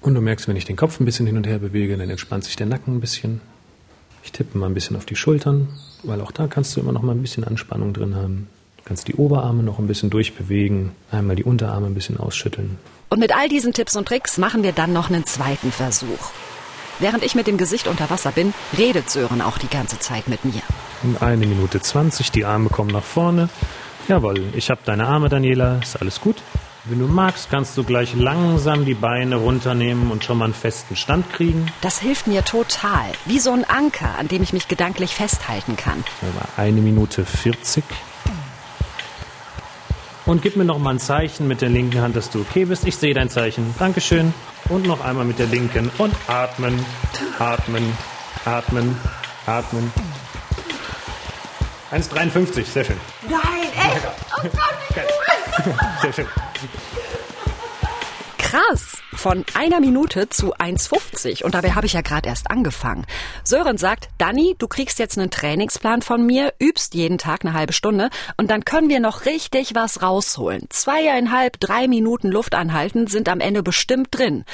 und 0.00 0.14
du 0.14 0.20
merkst, 0.20 0.48
wenn 0.48 0.56
ich 0.56 0.64
den 0.64 0.76
Kopf 0.76 1.00
ein 1.00 1.04
bisschen 1.04 1.26
hin 1.26 1.36
und 1.36 1.46
her 1.46 1.58
bewege, 1.58 1.96
dann 1.96 2.10
entspannt 2.10 2.44
sich 2.44 2.56
der 2.56 2.66
Nacken 2.66 2.96
ein 2.96 3.00
bisschen. 3.00 3.40
Ich 4.22 4.32
tippe 4.32 4.58
mal 4.58 4.66
ein 4.66 4.74
bisschen 4.74 4.96
auf 4.96 5.06
die 5.06 5.16
Schultern, 5.16 5.68
weil 6.02 6.20
auch 6.20 6.32
da 6.32 6.46
kannst 6.46 6.76
du 6.76 6.80
immer 6.80 6.92
noch 6.92 7.02
mal 7.02 7.12
ein 7.12 7.22
bisschen 7.22 7.44
Anspannung 7.44 7.92
drin 7.92 8.14
haben. 8.14 8.48
Du 8.78 8.82
kannst 8.84 9.08
die 9.08 9.14
Oberarme 9.14 9.62
noch 9.62 9.78
ein 9.78 9.86
bisschen 9.86 10.10
durchbewegen, 10.10 10.92
einmal 11.10 11.36
die 11.36 11.44
Unterarme 11.44 11.86
ein 11.86 11.94
bisschen 11.94 12.18
ausschütteln. 12.18 12.78
Und 13.10 13.20
mit 13.20 13.34
all 13.34 13.48
diesen 13.48 13.72
Tipps 13.72 13.96
und 13.96 14.06
Tricks 14.06 14.38
machen 14.38 14.62
wir 14.62 14.72
dann 14.72 14.92
noch 14.92 15.08
einen 15.08 15.24
zweiten 15.24 15.72
Versuch. 15.72 16.30
Während 16.98 17.22
ich 17.24 17.34
mit 17.34 17.46
dem 17.46 17.58
Gesicht 17.58 17.86
unter 17.86 18.10
Wasser 18.10 18.32
bin, 18.32 18.52
redet 18.76 19.08
Sören 19.08 19.40
auch 19.40 19.56
die 19.58 19.68
ganze 19.68 19.98
Zeit 19.98 20.28
mit 20.28 20.44
mir. 20.44 20.62
In 21.04 21.16
eine 21.16 21.46
Minute 21.46 21.80
zwanzig, 21.80 22.32
die 22.32 22.44
Arme 22.44 22.70
kommen 22.70 22.90
nach 22.90 23.04
vorne. 23.04 23.48
Jawohl, 24.08 24.42
ich 24.54 24.68
habe 24.68 24.80
deine 24.84 25.06
Arme, 25.06 25.28
Daniela. 25.28 25.78
Ist 25.80 26.00
alles 26.00 26.20
gut? 26.20 26.36
Wenn 26.84 27.00
du 27.00 27.06
magst, 27.06 27.50
kannst 27.50 27.76
du 27.76 27.84
gleich 27.84 28.14
langsam 28.14 28.84
die 28.84 28.94
Beine 28.94 29.36
runternehmen 29.36 30.10
und 30.10 30.24
schon 30.24 30.38
mal 30.38 30.46
einen 30.46 30.54
festen 30.54 30.96
Stand 30.96 31.30
kriegen. 31.32 31.66
Das 31.80 31.98
hilft 31.98 32.26
mir 32.26 32.44
total. 32.44 33.12
Wie 33.26 33.38
so 33.40 33.52
ein 33.52 33.64
Anker, 33.64 34.16
an 34.18 34.28
dem 34.28 34.42
ich 34.42 34.52
mich 34.52 34.68
gedanklich 34.68 35.14
festhalten 35.14 35.76
kann. 35.76 36.04
Eine 36.56 36.80
Minute 36.80 37.24
40. 37.24 37.84
Und 40.24 40.42
gib 40.42 40.56
mir 40.56 40.64
noch 40.64 40.78
mal 40.78 40.90
ein 40.90 40.98
Zeichen 40.98 41.48
mit 41.48 41.62
der 41.62 41.70
linken 41.70 42.00
Hand, 42.00 42.14
dass 42.14 42.30
du 42.30 42.40
okay 42.40 42.66
bist. 42.66 42.86
Ich 42.86 42.96
sehe 42.96 43.14
dein 43.14 43.30
Zeichen. 43.30 43.74
Dankeschön. 43.78 44.32
Und 44.68 44.86
noch 44.86 45.02
einmal 45.02 45.24
mit 45.24 45.38
der 45.38 45.46
linken. 45.46 45.90
Und 45.98 46.14
atmen, 46.26 46.84
atmen, 47.38 47.96
atmen, 48.44 48.96
atmen. 49.46 50.07
1,53, 51.90 52.64
sehr 52.64 52.84
schön. 52.84 52.96
Nein, 53.28 53.40
echt? 53.74 54.06
Oh 54.36 54.42
Gott, 54.42 55.74
Sehr 56.02 56.12
schön. 56.12 56.26
Krass, 58.36 58.98
von 59.12 59.44
einer 59.54 59.80
Minute 59.80 60.28
zu 60.28 60.54
1,50 60.54 61.44
und 61.44 61.54
dabei 61.54 61.72
habe 61.72 61.86
ich 61.86 61.92
ja 61.94 62.00
gerade 62.00 62.28
erst 62.28 62.50
angefangen. 62.50 63.04
Sören 63.44 63.76
sagt, 63.76 64.08
Dani, 64.16 64.54
du 64.58 64.68
kriegst 64.68 64.98
jetzt 64.98 65.18
einen 65.18 65.30
Trainingsplan 65.30 66.02
von 66.02 66.24
mir, 66.24 66.54
übst 66.58 66.94
jeden 66.94 67.18
Tag 67.18 67.44
eine 67.44 67.52
halbe 67.52 67.72
Stunde 67.72 68.10
und 68.36 68.50
dann 68.50 68.64
können 68.64 68.88
wir 68.88 69.00
noch 69.00 69.26
richtig 69.26 69.74
was 69.74 70.02
rausholen. 70.02 70.66
Zweieinhalb, 70.70 71.60
drei 71.60 71.88
Minuten 71.88 72.28
Luft 72.28 72.54
anhalten 72.54 73.06
sind 73.06 73.28
am 73.28 73.40
Ende 73.40 73.62
bestimmt 73.62 74.08
drin. 74.10 74.44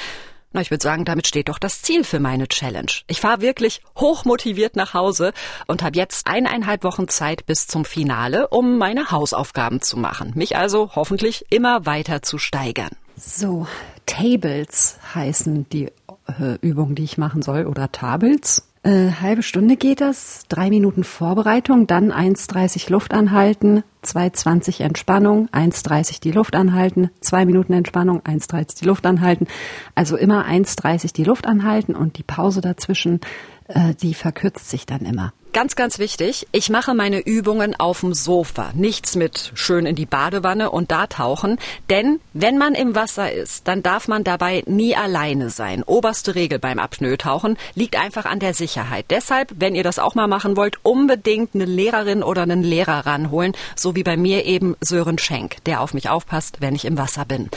Na, 0.55 0.61
ich 0.61 0.71
würde 0.71 0.83
sagen, 0.83 1.03
damit 1.03 1.27
steht 1.27 1.49
doch 1.49 1.59
das 1.59 1.81
Ziel 1.81 2.05
für 2.05 2.21
meine 2.21 2.47
Challenge. 2.47 2.89
Ich 3.07 3.19
fahre 3.19 3.41
wirklich 3.41 3.81
hochmotiviert 3.97 4.77
nach 4.77 4.93
Hause 4.93 5.33
und 5.67 5.83
habe 5.83 5.97
jetzt 5.97 6.27
eineinhalb 6.27 6.85
Wochen 6.85 7.09
Zeit 7.09 7.45
bis 7.45 7.67
zum 7.67 7.83
Finale, 7.83 8.47
um 8.47 8.77
meine 8.77 9.11
Hausaufgaben 9.11 9.81
zu 9.81 9.97
machen. 9.97 10.31
Mich 10.33 10.55
also 10.55 10.91
hoffentlich 10.95 11.45
immer 11.49 11.85
weiter 11.85 12.21
zu 12.21 12.37
steigern. 12.37 12.91
So, 13.17 13.67
Tables 14.05 14.97
heißen 15.13 15.67
die 15.67 15.91
äh, 16.39 16.57
Übungen, 16.61 16.95
die 16.95 17.03
ich 17.03 17.17
machen 17.17 17.41
soll, 17.41 17.65
oder 17.65 17.91
Tables. 17.91 18.64
Äh, 18.85 19.13
halbe 19.19 19.41
Stunde 19.41 19.77
geht 19.77 19.99
das, 19.99 20.43
drei 20.47 20.69
Minuten 20.69 21.03
Vorbereitung, 21.03 21.87
dann 21.87 22.11
1,30 22.11 22.91
Luft 22.91 23.15
anhalten, 23.15 23.83
2,20 24.03 24.83
Entspannung, 24.83 25.49
1,30 25.49 26.21
die 26.21 26.29
Luft 26.29 26.55
anhalten, 26.55 27.09
zwei 27.19 27.45
Minuten 27.45 27.73
Entspannung, 27.73 28.21
1,30 28.21 28.81
die 28.81 28.85
Luft 28.85 29.07
anhalten. 29.07 29.47
Also 29.95 30.17
immer 30.17 30.45
1,30 30.45 31.15
die 31.15 31.23
Luft 31.23 31.47
anhalten 31.47 31.95
und 31.95 32.19
die 32.19 32.23
Pause 32.23 32.61
dazwischen, 32.61 33.21
äh, 33.69 33.95
die 33.95 34.13
verkürzt 34.13 34.69
sich 34.69 34.85
dann 34.85 35.01
immer. 35.01 35.33
Ganz, 35.55 35.77
ganz 35.77 35.99
wichtig, 35.99 36.47
ich 36.51 36.69
mache 36.69 36.93
meine 36.93 37.19
Übungen 37.19 37.79
auf 37.79 38.01
dem 38.01 38.13
Sofa. 38.13 38.71
Nichts 38.73 39.15
mit 39.15 39.53
schön 39.55 39.85
in 39.85 39.95
die 39.95 40.05
Badewanne 40.05 40.69
und 40.69 40.91
da 40.91 41.07
tauchen. 41.07 41.59
Denn 41.89 42.19
wenn 42.33 42.57
man 42.57 42.73
im 42.73 42.93
Wasser 42.93 43.31
ist, 43.31 43.65
dann 43.65 43.81
darf 43.81 44.09
man 44.09 44.25
dabei 44.25 44.63
nie 44.67 44.97
alleine 44.97 45.49
sein. 45.49 45.81
Oberste 45.83 46.35
Regel 46.35 46.59
beim 46.59 46.77
Apnoe-Tauchen 46.77 47.57
liegt 47.73 47.97
einfach 47.97 48.25
an 48.25 48.41
der 48.41 48.53
Sicherheit. 48.53 49.05
Deshalb, 49.09 49.53
wenn 49.55 49.75
ihr 49.75 49.83
das 49.83 49.97
auch 49.97 50.13
mal 50.13 50.27
machen 50.27 50.57
wollt, 50.57 50.83
unbedingt 50.83 51.55
eine 51.55 51.63
Lehrerin 51.63 52.21
oder 52.21 52.41
einen 52.41 52.61
Lehrer 52.61 53.05
ranholen. 53.05 53.53
So 53.77 53.95
wie 53.95 54.03
bei 54.03 54.17
mir 54.17 54.43
eben 54.43 54.75
Sören 54.81 55.17
Schenk, 55.17 55.63
der 55.63 55.79
auf 55.79 55.93
mich 55.93 56.09
aufpasst, 56.09 56.57
wenn 56.59 56.75
ich 56.75 56.83
im 56.83 56.97
Wasser 56.97 57.23
bin. 57.23 57.49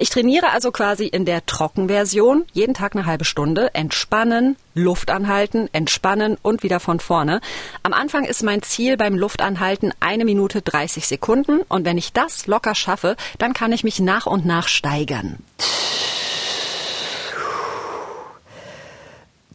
Ich 0.00 0.10
trainiere 0.10 0.50
also 0.50 0.70
quasi 0.70 1.06
in 1.06 1.24
der 1.24 1.44
Trockenversion, 1.44 2.44
jeden 2.52 2.72
Tag 2.72 2.94
eine 2.94 3.04
halbe 3.04 3.24
Stunde, 3.24 3.74
entspannen, 3.74 4.56
Luft 4.72 5.10
anhalten, 5.10 5.68
entspannen 5.72 6.36
und 6.40 6.62
wieder 6.62 6.78
von 6.78 7.00
vorne. 7.00 7.40
Am 7.82 7.92
Anfang 7.92 8.24
ist 8.24 8.44
mein 8.44 8.62
Ziel 8.62 8.96
beim 8.96 9.16
Luftanhalten 9.16 9.92
eine 9.98 10.24
Minute 10.24 10.62
30 10.62 11.08
Sekunden 11.08 11.62
und 11.62 11.84
wenn 11.84 11.98
ich 11.98 12.12
das 12.12 12.46
locker 12.46 12.76
schaffe, 12.76 13.16
dann 13.38 13.54
kann 13.54 13.72
ich 13.72 13.82
mich 13.82 13.98
nach 13.98 14.26
und 14.26 14.46
nach 14.46 14.68
steigern. 14.68 15.38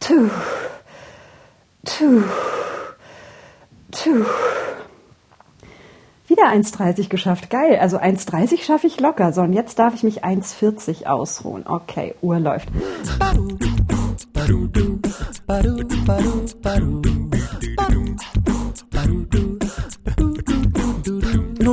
Tuh. 0.00 0.28
Tuh. 1.86 2.22
Tuh. 3.92 4.26
Wieder 6.34 6.48
1,30 6.48 7.10
geschafft. 7.10 7.48
Geil. 7.48 7.78
Also 7.80 7.96
1,30 7.96 8.64
schaffe 8.64 8.88
ich 8.88 8.98
locker. 8.98 9.32
So, 9.32 9.42
und 9.42 9.52
jetzt 9.52 9.78
darf 9.78 9.94
ich 9.94 10.02
mich 10.02 10.24
1,40 10.24 11.06
ausruhen. 11.06 11.64
Okay, 11.64 12.16
Uhr 12.22 12.40
läuft. 12.40 12.68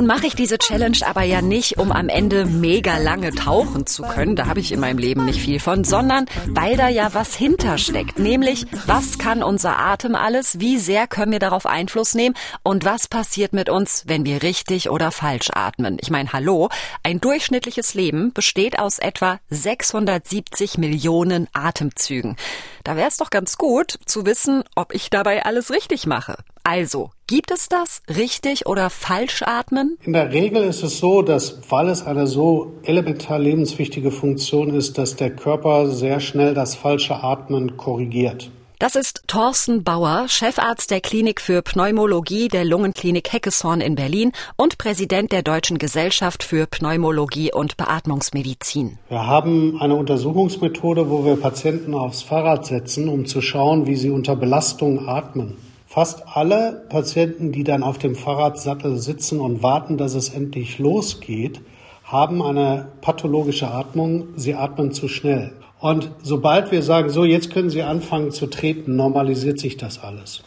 Nun 0.02 0.08
mache 0.08 0.26
ich 0.26 0.34
diese 0.34 0.58
Challenge 0.58 0.98
aber 1.06 1.22
ja 1.22 1.42
nicht, 1.42 1.78
um 1.78 1.92
am 1.92 2.08
Ende 2.08 2.44
mega 2.44 2.98
lange 2.98 3.30
tauchen 3.30 3.86
zu 3.86 4.02
können, 4.02 4.34
da 4.34 4.48
habe 4.48 4.58
ich 4.58 4.72
in 4.72 4.80
meinem 4.80 4.98
Leben 4.98 5.24
nicht 5.24 5.40
viel 5.40 5.60
von, 5.60 5.84
sondern 5.84 6.26
weil 6.48 6.76
da 6.76 6.88
ja 6.88 7.14
was 7.14 7.36
hintersteckt, 7.36 8.18
nämlich 8.18 8.66
was 8.86 9.18
kann 9.18 9.44
unser 9.44 9.78
Atem 9.78 10.16
alles, 10.16 10.58
wie 10.58 10.78
sehr 10.78 11.06
können 11.06 11.30
wir 11.30 11.38
darauf 11.38 11.66
Einfluss 11.66 12.16
nehmen 12.16 12.34
und 12.64 12.84
was 12.84 13.06
passiert 13.06 13.52
mit 13.52 13.68
uns, 13.68 14.02
wenn 14.08 14.24
wir 14.24 14.42
richtig 14.42 14.90
oder 14.90 15.12
falsch 15.12 15.50
atmen. 15.54 15.98
Ich 16.00 16.10
meine, 16.10 16.32
hallo, 16.32 16.68
ein 17.04 17.20
durchschnittliches 17.20 17.94
Leben 17.94 18.32
besteht 18.32 18.80
aus 18.80 18.98
etwa 18.98 19.38
670 19.50 20.78
Millionen 20.78 21.46
Atemzügen. 21.52 22.34
Da 22.82 22.96
wäre 22.96 23.06
es 23.06 23.18
doch 23.18 23.30
ganz 23.30 23.56
gut 23.56 24.00
zu 24.04 24.26
wissen, 24.26 24.64
ob 24.74 24.94
ich 24.94 25.10
dabei 25.10 25.44
alles 25.44 25.70
richtig 25.70 26.06
mache. 26.06 26.38
Also, 26.64 27.10
gibt 27.26 27.50
es 27.50 27.68
das 27.68 28.02
richtig 28.08 28.66
oder 28.66 28.88
falsch 28.88 29.42
atmen? 29.42 29.98
In 30.04 30.12
der 30.12 30.32
Regel 30.32 30.62
ist 30.62 30.82
es 30.82 30.98
so, 30.98 31.22
dass 31.22 31.58
weil 31.70 31.88
es 31.88 32.06
eine 32.06 32.26
so 32.26 32.74
elementar 32.84 33.38
lebenswichtige 33.38 34.12
Funktion 34.12 34.74
ist, 34.74 34.96
dass 34.96 35.16
der 35.16 35.34
Körper 35.34 35.88
sehr 35.88 36.20
schnell 36.20 36.54
das 36.54 36.76
falsche 36.76 37.22
Atmen 37.22 37.76
korrigiert. 37.76 38.50
Das 38.78 38.96
ist 38.96 39.22
Thorsten 39.28 39.84
Bauer, 39.84 40.26
Chefarzt 40.28 40.90
der 40.90 41.00
Klinik 41.00 41.40
für 41.40 41.62
Pneumologie 41.62 42.48
der 42.48 42.64
Lungenklinik 42.64 43.32
Heckeshorn 43.32 43.80
in 43.80 43.94
Berlin 43.94 44.32
und 44.56 44.76
Präsident 44.76 45.30
der 45.30 45.42
Deutschen 45.42 45.78
Gesellschaft 45.78 46.42
für 46.42 46.66
Pneumologie 46.66 47.52
und 47.52 47.76
Beatmungsmedizin. 47.76 48.98
Wir 49.08 49.24
haben 49.24 49.80
eine 49.80 49.94
Untersuchungsmethode, 49.94 51.10
wo 51.10 51.24
wir 51.24 51.36
Patienten 51.36 51.94
aufs 51.94 52.22
Fahrrad 52.22 52.66
setzen, 52.66 53.08
um 53.08 53.24
zu 53.26 53.40
schauen, 53.40 53.86
wie 53.86 53.94
sie 53.94 54.10
unter 54.10 54.34
Belastung 54.34 55.08
atmen. 55.08 55.56
Fast 55.92 56.22
alle 56.26 56.86
Patienten, 56.88 57.52
die 57.52 57.64
dann 57.64 57.82
auf 57.82 57.98
dem 57.98 58.14
Fahrradsattel 58.14 58.96
sitzen 58.96 59.40
und 59.40 59.62
warten, 59.62 59.98
dass 59.98 60.14
es 60.14 60.30
endlich 60.30 60.78
losgeht, 60.78 61.60
haben 62.04 62.40
eine 62.40 62.88
pathologische 63.02 63.70
Atmung. 63.70 64.28
Sie 64.36 64.54
atmen 64.54 64.92
zu 64.92 65.06
schnell. 65.06 65.52
Und 65.80 66.10
sobald 66.22 66.72
wir 66.72 66.82
sagen, 66.82 67.10
so 67.10 67.26
jetzt 67.26 67.52
können 67.52 67.68
Sie 67.68 67.82
anfangen 67.82 68.30
zu 68.30 68.46
treten, 68.46 68.96
normalisiert 68.96 69.58
sich 69.58 69.76
das 69.76 70.02
alles. 70.02 70.42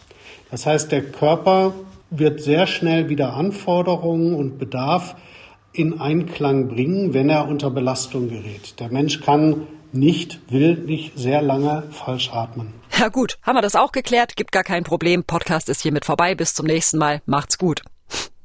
Das 0.49 0.65
heißt, 0.65 0.91
der 0.91 1.03
Körper 1.03 1.75
wird 2.09 2.41
sehr 2.41 2.65
schnell 2.65 3.09
wieder 3.09 3.35
Anforderungen 3.35 4.33
und 4.33 4.57
Bedarf 4.57 5.15
in 5.73 5.99
Einklang 5.99 6.69
bringen, 6.69 7.13
wenn 7.13 7.29
er 7.29 7.47
unter 7.47 7.69
Belastung 7.69 8.29
gerät. 8.29 8.79
Der 8.79 8.89
Mensch 8.91 9.21
kann 9.21 9.67
nicht, 9.95 10.39
will 10.51 10.75
nicht 10.75 11.17
sehr 11.17 11.41
lange 11.41 11.83
falsch 11.91 12.31
atmen. 12.31 12.73
Ja 12.97 13.09
gut, 13.09 13.37
haben 13.41 13.57
wir 13.57 13.61
das 13.61 13.75
auch 13.75 13.91
geklärt, 13.91 14.35
gibt 14.35 14.51
gar 14.51 14.63
kein 14.63 14.83
Problem. 14.83 15.23
Podcast 15.23 15.69
ist 15.69 15.81
hiermit 15.81 16.05
vorbei. 16.05 16.35
Bis 16.35 16.53
zum 16.53 16.65
nächsten 16.65 16.97
Mal. 16.97 17.21
Macht's 17.25 17.57
gut. 17.57 17.81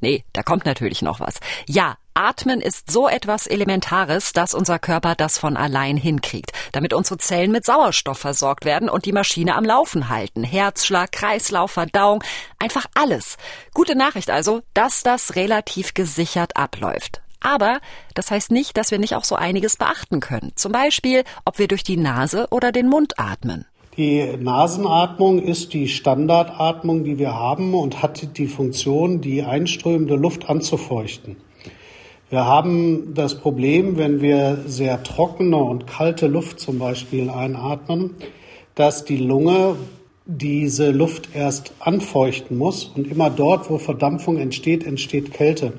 Nee, 0.00 0.25
da 0.33 0.42
kommt 0.42 0.64
natürlich 0.64 1.02
noch 1.02 1.21
was. 1.21 1.40
Ja, 1.66 1.97
Atmen 2.14 2.61
ist 2.61 2.90
so 2.90 3.09
etwas 3.09 3.47
Elementares, 3.47 4.33
dass 4.33 4.54
unser 4.54 4.78
Körper 4.78 5.14
das 5.14 5.38
von 5.38 5.57
allein 5.57 5.97
hinkriegt, 5.97 6.52
damit 6.73 6.92
unsere 6.92 7.19
Zellen 7.19 7.52
mit 7.52 7.64
Sauerstoff 7.64 8.19
versorgt 8.19 8.64
werden 8.64 8.88
und 8.88 9.04
die 9.04 9.12
Maschine 9.12 9.54
am 9.54 9.64
Laufen 9.64 10.09
halten. 10.09 10.42
Herzschlag, 10.42 11.12
Kreislauf, 11.12 11.73
Verdauung, 11.73 12.25
einfach 12.59 12.87
alles. 12.95 13.37
Gute 13.75 13.95
Nachricht 13.95 14.30
also, 14.30 14.62
dass 14.75 15.02
das 15.02 15.37
relativ 15.37 15.95
gesichert 15.95 16.57
abläuft. 16.57 17.23
Aber 17.40 17.80
das 18.14 18.30
heißt 18.30 18.50
nicht, 18.50 18.76
dass 18.76 18.90
wir 18.90 18.99
nicht 18.99 19.14
auch 19.14 19.25
so 19.25 19.35
einiges 19.35 19.76
beachten 19.76 20.20
können. 20.20 20.52
Zum 20.54 20.73
Beispiel, 20.73 21.25
ob 21.44 21.59
wir 21.59 21.68
durch 21.68 21.82
die 21.82 21.97
Nase 21.97 22.47
oder 22.50 22.73
den 22.73 22.88
Mund 22.88 23.18
atmen. 23.18 23.66
Die 23.97 24.37
Nasenatmung 24.38 25.42
ist 25.42 25.73
die 25.75 25.88
Standardatmung, 25.88 27.04
die 27.04 27.18
wir 27.18 27.35
haben 27.35 27.75
und 27.75 28.02
hat 28.02 28.38
die 28.38 28.47
Funktion, 28.47 29.20
die 29.20 29.42
einströmende 29.42 30.14
Luft 30.14 30.49
anzufeuchten. 30.49 31.37
Wir 32.30 32.44
haben 32.44 33.12
das 33.14 33.40
Problem, 33.40 33.97
wenn 33.97 34.20
wir 34.20 34.62
sehr 34.66 35.02
trockene 35.02 35.56
und 35.56 35.88
kalte 35.88 36.28
Luft 36.28 36.61
zum 36.61 36.78
Beispiel 36.78 37.28
einatmen, 37.28 38.14
dass 38.76 39.04
die 39.04 39.16
Lunge 39.16 39.75
diese 40.26 40.92
Luft 40.92 41.30
erst 41.35 41.73
anfeuchten 41.80 42.56
muss 42.56 42.85
und 42.85 43.11
immer 43.11 43.30
dort, 43.30 43.68
wo 43.68 43.78
Verdampfung 43.78 44.38
entsteht, 44.38 44.87
entsteht 44.87 45.32
Kälte. 45.32 45.73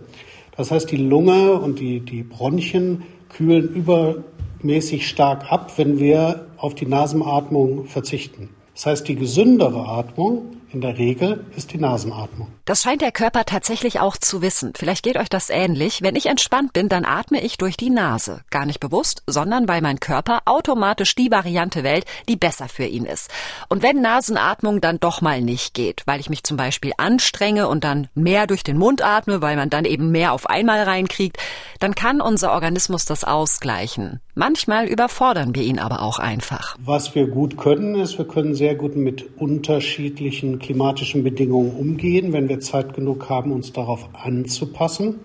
Das 0.61 0.69
heißt, 0.69 0.91
die 0.91 0.97
Lunge 0.97 1.53
und 1.53 1.79
die, 1.79 2.01
die 2.01 2.21
Bronchien 2.21 3.01
kühlen 3.29 3.67
übermäßig 3.73 5.07
stark 5.07 5.51
ab, 5.51 5.75
wenn 5.77 5.99
wir 5.99 6.45
auf 6.57 6.75
die 6.75 6.85
Nasenatmung 6.85 7.85
verzichten. 7.85 8.49
Das 8.75 8.85
heißt, 8.85 9.07
die 9.07 9.15
gesündere 9.15 9.87
Atmung 9.87 10.57
in 10.73 10.81
der 10.81 10.97
Regel 10.97 11.45
ist 11.55 11.73
die 11.73 11.77
Nasenatmung. 11.77 12.47
Das 12.65 12.83
scheint 12.83 13.01
der 13.01 13.11
Körper 13.11 13.45
tatsächlich 13.45 13.99
auch 13.99 14.15
zu 14.15 14.41
wissen. 14.41 14.73
Vielleicht 14.75 15.03
geht 15.03 15.17
euch 15.17 15.29
das 15.29 15.49
ähnlich. 15.49 16.01
Wenn 16.01 16.15
ich 16.15 16.27
entspannt 16.27 16.73
bin, 16.73 16.87
dann 16.87 17.05
atme 17.05 17.41
ich 17.41 17.57
durch 17.57 17.75
die 17.75 17.89
Nase. 17.89 18.41
Gar 18.49 18.65
nicht 18.65 18.79
bewusst, 18.79 19.23
sondern 19.27 19.67
weil 19.67 19.81
mein 19.81 19.99
Körper 19.99 20.39
automatisch 20.45 21.15
die 21.15 21.29
Variante 21.29 21.83
wählt, 21.83 22.05
die 22.29 22.37
besser 22.37 22.69
für 22.69 22.85
ihn 22.85 23.05
ist. 23.05 23.29
Und 23.67 23.83
wenn 23.83 24.01
Nasenatmung 24.01 24.79
dann 24.79 24.99
doch 24.99 25.21
mal 25.21 25.41
nicht 25.41 25.73
geht, 25.73 26.03
weil 26.05 26.19
ich 26.19 26.29
mich 26.29 26.43
zum 26.43 26.57
Beispiel 26.57 26.93
anstrenge 26.97 27.67
und 27.67 27.83
dann 27.83 28.07
mehr 28.15 28.47
durch 28.47 28.63
den 28.63 28.77
Mund 28.77 29.01
atme, 29.01 29.41
weil 29.41 29.57
man 29.57 29.69
dann 29.69 29.85
eben 29.85 30.11
mehr 30.11 30.33
auf 30.33 30.49
einmal 30.49 30.83
reinkriegt, 30.83 31.37
dann 31.79 31.95
kann 31.95 32.21
unser 32.21 32.53
Organismus 32.53 33.05
das 33.05 33.23
ausgleichen. 33.23 34.21
Manchmal 34.33 34.87
überfordern 34.87 35.55
wir 35.55 35.63
ihn 35.63 35.77
aber 35.77 36.01
auch 36.01 36.17
einfach. 36.17 36.77
Was 36.83 37.15
wir 37.15 37.27
gut 37.27 37.57
können, 37.57 37.95
ist, 37.95 38.17
wir 38.17 38.25
können 38.25 38.55
sehr 38.55 38.75
gut 38.75 38.95
mit 38.95 39.37
unterschiedlichen 39.37 40.57
klimatischen 40.57 41.21
Bedingungen 41.21 41.75
umgehen, 41.75 42.31
wenn 42.31 42.47
wir 42.47 42.61
Zeit 42.61 42.93
genug 42.93 43.29
haben, 43.29 43.51
uns 43.51 43.73
darauf 43.73 44.07
anzupassen. 44.13 45.19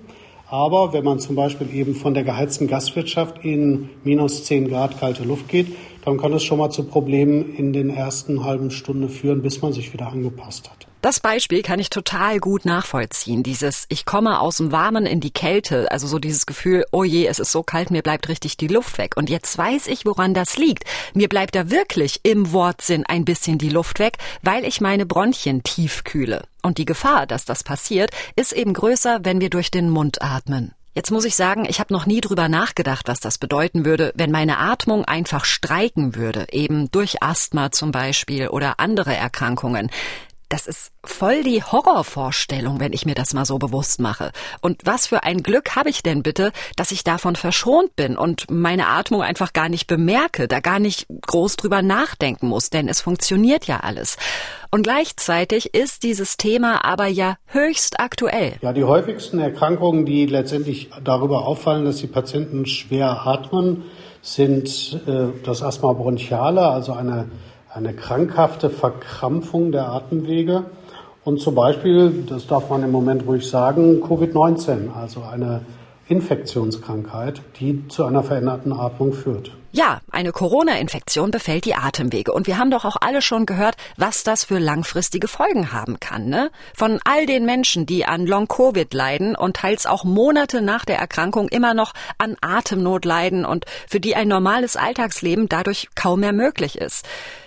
Aber 0.49 0.93
wenn 0.93 1.05
man 1.05 1.21
zum 1.21 1.37
Beispiel 1.37 1.73
eben 1.73 1.95
von 1.95 2.15
der 2.15 2.25
geheizten 2.25 2.67
Gastwirtschaft 2.67 3.45
in 3.45 3.91
minus 4.03 4.45
10 4.45 4.69
Grad 4.69 4.99
kalte 4.99 5.23
Luft 5.23 5.49
geht, 5.49 5.77
dann 6.05 6.19
kann 6.19 6.33
es 6.33 6.43
schon 6.43 6.59
mal 6.59 6.71
zu 6.71 6.83
Problemen 6.83 7.55
in 7.55 7.73
den 7.73 7.91
ersten 7.91 8.43
halben 8.43 8.73
Stunden 8.73 9.09
führen, 9.09 9.41
bis 9.41 9.63
man 9.63 9.73
sich 9.73 9.93
wieder 9.93 10.09
angepasst 10.09 10.69
hat. 10.69 10.87
Das 11.07 11.21
Beispiel 11.21 11.63
kann 11.63 11.79
ich 11.79 11.89
total 11.89 12.41
gut 12.41 12.65
nachvollziehen. 12.65 13.45
Dieses, 13.45 13.87
ich 13.91 14.07
komme 14.07 14.41
aus 14.41 14.57
dem 14.57 14.73
Warmen 14.73 15.07
in 15.07 15.21
die 15.21 15.31
Kälte, 15.31 15.89
also 15.93 16.09
so 16.09 16.19
dieses 16.19 16.47
Gefühl, 16.47 16.85
oh 16.91 17.05
je, 17.05 17.29
es 17.29 17.39
ist 17.39 17.53
so 17.53 17.63
kalt, 17.63 17.93
mir 17.93 18.03
bleibt 18.03 18.29
richtig 18.29 18.57
die 18.57 18.67
Luft 18.67 18.99
weg. 18.99 19.17
Und 19.17 19.31
jetzt 19.31 19.57
weiß 19.57 19.87
ich, 19.87 20.05
woran 20.05 20.35
das 20.35 20.57
liegt. 20.57 20.83
Mir 21.15 21.29
bleibt 21.29 21.55
da 21.55 21.71
wirklich 21.71 22.23
im 22.25 22.51
Wortsinn 22.51 23.07
ein 23.07 23.25
bisschen 23.25 23.57
die 23.57 23.69
Luft 23.69 24.01
weg, 24.01 24.19
weil 24.43 24.65
ich 24.65 24.81
meine 24.81 25.07
Bronchien 25.07 25.63
tief 25.63 26.03
kühle. 26.03 26.43
Und 26.61 26.79
die 26.79 26.87
Gefahr, 26.87 27.29
dass 27.29 27.45
das 27.45 27.63
passiert, 27.63 28.11
ist 28.35 28.53
eben 28.53 28.75
größer, 28.75 29.21
wenn 29.23 29.41
wir 29.41 29.51
durch 29.51 29.71
den 29.71 29.91
Mund 29.91 30.23
atmen. 30.23 30.75
Jetzt 30.97 31.11
muss 31.11 31.27
ich 31.27 31.37
sagen, 31.37 31.67
ich 31.69 31.79
habe 31.79 31.93
noch 31.93 32.07
nie 32.07 32.23
drüber 32.23 32.49
nachgedacht, 32.49 33.07
was 33.07 33.21
das 33.21 33.37
bedeuten 33.37 33.85
würde, 33.85 34.15
wenn 34.17 34.31
meine 34.31 34.57
Atmung 34.57 35.05
einfach 35.05 35.45
streiken 35.45 36.15
würde, 36.15 36.47
eben 36.53 36.91
durch 36.91 37.23
Asthma 37.23 37.71
zum 37.71 37.93
Beispiel 37.93 38.49
oder 38.49 38.81
andere 38.81 39.15
Erkrankungen. 39.15 39.91
Das 40.49 40.69
ist 40.69 40.93
voll 41.03 41.43
die 41.43 41.65
Horrorvorstellung, 41.65 42.79
wenn 42.79 42.93
ich 42.93 43.05
mir 43.05 43.17
das 43.17 43.35
mal 43.35 43.45
so 43.45 43.59
bewusst 43.59 43.99
mache. 44.01 44.31
Und 44.61 44.81
was 44.85 45.09
für 45.09 45.25
ein 45.25 45.43
Glück 45.43 45.75
habe 45.75 45.91
ich 45.91 46.05
denn 46.05 46.23
bitte, 46.23 46.53
dass 46.77 46.93
ich 46.93 47.03
davon 47.03 47.35
verschont 47.35 47.97
bin 47.97 48.17
und 48.17 48.49
meine 48.49 48.87
Atmung 48.87 49.23
einfach 49.23 49.53
gar 49.53 49.69
nicht 49.69 49.89
bemerke, 49.89 50.47
da 50.47 50.61
gar 50.61 50.79
nicht 50.79 51.09
groß 51.27 51.57
drüber 51.57 51.83
nachdenken 51.83 52.47
muss, 52.47 52.71
denn 52.71 52.89
es 52.89 53.01
funktioniert 53.01 53.67
ja 53.67 53.81
alles. 53.81 54.19
Und 54.71 54.85
gleichzeitig 54.85 55.75
ist 55.75 56.05
dieses 56.05 56.37
Thema 56.37 56.85
aber 56.85 57.07
ja 57.07 57.39
höchst 57.47 57.99
aktuell. 57.99 58.55
Ja, 58.63 58.73
die 58.73 58.85
häufigsten 58.85 59.41
Erkrankungen, 59.41 60.07
die 60.07 60.27
letztendlich 60.27 60.91
darüber 61.03 61.47
auffallen, 61.47 61.85
dass 61.85 61.97
die 61.97 62.07
Patienten 62.07 62.67
schwer 62.67 63.27
atmen, 63.27 63.83
sind 64.23 65.01
äh, 65.07 65.29
das 65.45 65.63
Asthma 65.63 65.93
bronchiale, 65.93 66.69
also 66.69 66.93
eine 66.93 67.31
eine 67.77 67.93
krankhafte 67.93 68.71
Verkrampfung 68.71 69.71
der 69.71 69.93
Atemwege 69.93 70.65
und 71.25 71.41
zum 71.41 71.55
Beispiel, 71.55 72.25
das 72.29 72.47
darf 72.47 72.71
man 72.71 72.83
im 72.83 72.91
Moment 72.91 73.27
ruhig 73.27 73.47
sagen, 73.47 74.03
Covid-19, 74.03 74.95
also 74.95 75.23
eine 75.23 75.61
Infektionskrankheit, 76.09 77.43
die 77.61 77.87
zu 77.89 78.05
einer 78.05 78.23
veränderten 78.23 78.73
Atmung 78.73 79.13
führt. 79.13 79.51
Ja, 79.77 80.01
eine 80.11 80.33
Corona-Infektion 80.33 81.31
befällt 81.31 81.67
die 81.67 81.75
Atemwege. 81.75 82.33
Und 82.33 82.47
wir 82.47 82.57
haben 82.57 82.71
doch 82.71 82.87
auch 82.87 82.97
alle 82.99 83.21
schon 83.21 83.45
gehört, 83.45 83.77
was 83.99 84.23
das 84.25 84.43
für 84.43 84.59
langfristige 84.59 85.29
Folgen 85.29 85.71
haben 85.71 86.01
kann. 86.01 86.31
Ne? 86.31 86.51
Von 86.75 86.99
all 87.05 87.27
den 87.27 87.45
Menschen, 87.45 87.85
die 87.85 88.07
an 88.07 88.27
Long-Covid 88.27 88.95
leiden 88.95 89.37
und 89.37 89.59
teils 89.59 89.85
auch 89.85 90.05
Monate 90.05 90.63
nach 90.63 90.87
der 90.87 90.97
Erkrankung 90.97 91.49
immer 91.51 91.75
noch 91.75 91.93
an 92.17 92.39
Atemnot 92.41 93.05
leiden 93.05 93.45
und 93.45 93.67
für 93.87 94.01
die 94.01 94.17
ein 94.17 94.29
normales 94.29 94.77
Alltagsleben 94.77 95.47
dadurch 95.47 95.89
kaum 95.95 96.21
mehr 96.21 96.33
möglich 96.33 96.79
ist. 96.79 97.05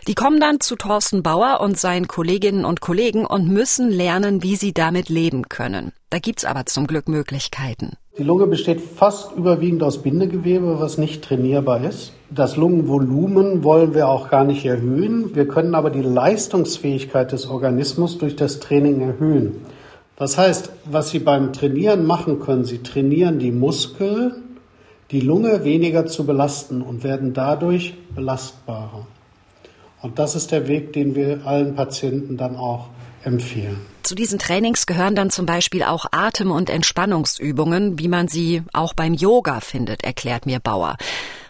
Die 0.07 0.13
kommen 0.13 0.39
dann 0.39 0.59
zu 0.59 0.75
Thorsten 0.75 1.24
Bauer 1.24 1.62
und 1.62 1.79
seinen 1.79 2.07
Kolleginnen 2.07 2.63
und 2.63 2.79
Kollegen 2.79 3.25
und 3.25 3.48
müssen 3.48 3.89
lernen, 3.89 4.43
wie 4.43 4.55
sie 4.55 4.71
damit 4.71 5.09
leben 5.09 5.50
können. 5.50 5.93
Da 6.12 6.19
gibt's 6.19 6.45
aber 6.45 6.67
zum 6.67 6.86
Glück 6.86 7.07
Möglichkeiten. 7.07 7.98
Die 8.19 8.25
Lunge 8.25 8.47
besteht 8.47 8.81
fast 8.81 9.31
überwiegend 9.38 9.81
aus 9.81 9.99
Bindegewebe, 9.99 10.81
was 10.81 10.97
nicht 10.97 11.23
trainierbar 11.23 11.85
ist. 11.85 12.11
Das 12.29 12.57
Lungenvolumen 12.57 13.63
wollen 13.63 13.93
wir 13.93 14.09
auch 14.09 14.29
gar 14.29 14.43
nicht 14.43 14.65
erhöhen. 14.65 15.33
Wir 15.35 15.47
können 15.47 15.73
aber 15.73 15.89
die 15.89 16.01
Leistungsfähigkeit 16.01 17.31
des 17.31 17.49
Organismus 17.49 18.17
durch 18.17 18.35
das 18.35 18.59
Training 18.59 18.99
erhöhen. 18.99 19.61
Das 20.17 20.38
heißt, 20.38 20.69
was 20.83 21.11
Sie 21.11 21.19
beim 21.19 21.53
Trainieren 21.53 22.05
machen 22.05 22.41
können, 22.41 22.65
Sie 22.65 22.83
trainieren 22.83 23.39
die 23.39 23.53
Muskeln, 23.53 24.57
die 25.11 25.21
Lunge 25.21 25.63
weniger 25.63 26.05
zu 26.05 26.25
belasten 26.25 26.81
und 26.81 27.05
werden 27.05 27.31
dadurch 27.33 27.93
belastbarer. 28.13 29.07
Und 30.01 30.19
das 30.19 30.35
ist 30.35 30.51
der 30.51 30.67
Weg, 30.67 30.91
den 30.91 31.15
wir 31.15 31.47
allen 31.47 31.73
Patienten 31.73 32.35
dann 32.35 32.57
auch 32.57 32.88
empfehlen. 33.23 33.79
Zu 34.03 34.15
diesen 34.15 34.39
Trainings 34.39 34.85
gehören 34.85 35.15
dann 35.15 35.29
zum 35.29 35.45
Beispiel 35.45 35.83
auch 35.83 36.05
Atem- 36.11 36.51
und 36.51 36.69
Entspannungsübungen, 36.69 37.99
wie 37.99 38.07
man 38.07 38.27
sie 38.27 38.63
auch 38.73 38.93
beim 38.93 39.13
Yoga 39.13 39.59
findet, 39.59 40.03
erklärt 40.03 40.45
mir 40.45 40.59
Bauer. 40.59 40.97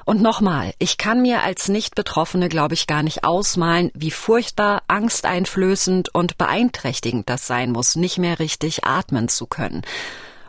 Und 0.05 0.21
nochmal, 0.21 0.73
ich 0.79 0.97
kann 0.97 1.21
mir 1.21 1.43
als 1.43 1.69
Nicht-Betroffene, 1.69 2.49
glaube 2.49 2.73
ich, 2.73 2.87
gar 2.87 3.03
nicht 3.03 3.23
ausmalen, 3.23 3.91
wie 3.93 4.09
furchtbar, 4.09 4.81
angsteinflößend 4.87 6.13
und 6.15 6.37
beeinträchtigend 6.37 7.29
das 7.29 7.45
sein 7.45 7.71
muss, 7.71 7.95
nicht 7.95 8.17
mehr 8.17 8.39
richtig 8.39 8.85
atmen 8.85 9.29
zu 9.29 9.45
können. 9.45 9.83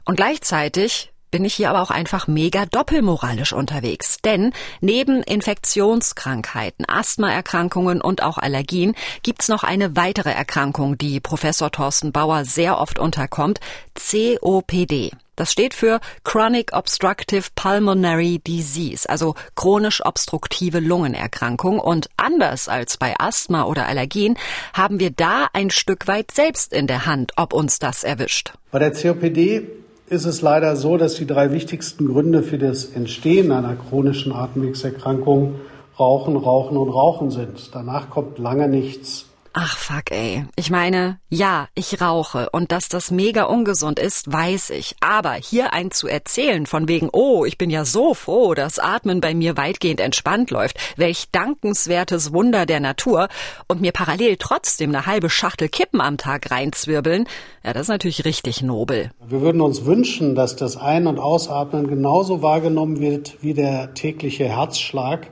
Und 0.06 0.16
gleichzeitig 0.16 1.09
bin 1.30 1.44
ich 1.44 1.54
hier 1.54 1.70
aber 1.70 1.82
auch 1.82 1.90
einfach 1.90 2.26
mega 2.26 2.66
doppelmoralisch 2.66 3.52
unterwegs. 3.52 4.18
Denn 4.24 4.52
neben 4.80 5.22
Infektionskrankheiten, 5.22 6.86
Asthmaerkrankungen 6.88 8.00
und 8.00 8.22
auch 8.22 8.38
Allergien 8.38 8.94
gibt's 9.22 9.48
noch 9.48 9.64
eine 9.64 9.96
weitere 9.96 10.30
Erkrankung, 10.30 10.98
die 10.98 11.20
Professor 11.20 11.70
Thorsten 11.70 12.12
Bauer 12.12 12.44
sehr 12.44 12.78
oft 12.78 12.98
unterkommt, 12.98 13.60
COPD. 13.94 15.12
Das 15.40 15.52
steht 15.52 15.72
für 15.72 16.00
Chronic 16.22 16.76
Obstructive 16.76 17.44
Pulmonary 17.54 18.40
Disease, 18.46 19.08
also 19.08 19.36
chronisch 19.54 20.04
obstruktive 20.04 20.80
Lungenerkrankung. 20.80 21.78
Und 21.78 22.10
anders 22.18 22.68
als 22.68 22.98
bei 22.98 23.14
Asthma 23.18 23.64
oder 23.64 23.86
Allergien 23.86 24.36
haben 24.74 25.00
wir 25.00 25.10
da 25.10 25.48
ein 25.54 25.70
Stück 25.70 26.08
weit 26.08 26.30
selbst 26.30 26.74
in 26.74 26.86
der 26.86 27.06
Hand, 27.06 27.32
ob 27.36 27.54
uns 27.54 27.78
das 27.78 28.04
erwischt. 28.04 28.52
Bei 28.70 28.80
der 28.80 28.92
COPD 28.92 29.66
ist 30.10 30.24
es 30.24 30.42
leider 30.42 30.74
so, 30.74 30.96
dass 30.96 31.14
die 31.14 31.26
drei 31.26 31.52
wichtigsten 31.52 32.08
Gründe 32.08 32.42
für 32.42 32.58
das 32.58 32.84
Entstehen 32.84 33.52
einer 33.52 33.76
chronischen 33.76 34.32
Atemwegserkrankung 34.32 35.54
Rauchen, 35.98 36.36
Rauchen 36.36 36.76
und 36.76 36.88
Rauchen 36.88 37.30
sind. 37.30 37.74
Danach 37.74 38.10
kommt 38.10 38.38
lange 38.38 38.68
nichts. 38.68 39.29
Ach 39.52 39.76
fuck, 39.76 40.12
ey. 40.12 40.44
Ich 40.54 40.70
meine, 40.70 41.18
ja, 41.28 41.66
ich 41.74 42.00
rauche 42.00 42.50
und 42.50 42.70
dass 42.70 42.88
das 42.88 43.10
mega 43.10 43.44
ungesund 43.44 43.98
ist, 43.98 44.32
weiß 44.32 44.70
ich. 44.70 44.94
Aber 45.00 45.32
hier 45.34 45.72
ein 45.72 45.90
zu 45.90 46.06
erzählen 46.06 46.66
von 46.66 46.86
wegen, 46.86 47.08
oh, 47.12 47.44
ich 47.44 47.58
bin 47.58 47.68
ja 47.68 47.84
so 47.84 48.14
froh, 48.14 48.54
dass 48.54 48.78
Atmen 48.78 49.20
bei 49.20 49.34
mir 49.34 49.56
weitgehend 49.56 49.98
entspannt 49.98 50.52
läuft, 50.52 50.78
welch 50.96 51.30
dankenswertes 51.32 52.32
Wunder 52.32 52.64
der 52.64 52.78
Natur 52.78 53.28
und 53.66 53.80
mir 53.80 53.90
parallel 53.90 54.36
trotzdem 54.36 54.90
eine 54.90 55.06
halbe 55.06 55.28
Schachtel 55.28 55.68
Kippen 55.68 56.00
am 56.00 56.16
Tag 56.16 56.52
reinzwirbeln, 56.52 57.26
ja, 57.64 57.72
das 57.72 57.82
ist 57.82 57.88
natürlich 57.88 58.24
richtig 58.24 58.62
nobel. 58.62 59.10
Wir 59.26 59.40
würden 59.40 59.60
uns 59.60 59.84
wünschen, 59.84 60.36
dass 60.36 60.54
das 60.54 60.76
Ein- 60.76 61.08
und 61.08 61.18
Ausatmen 61.18 61.88
genauso 61.88 62.40
wahrgenommen 62.40 63.00
wird 63.00 63.42
wie 63.42 63.54
der 63.54 63.94
tägliche 63.94 64.44
Herzschlag. 64.44 65.30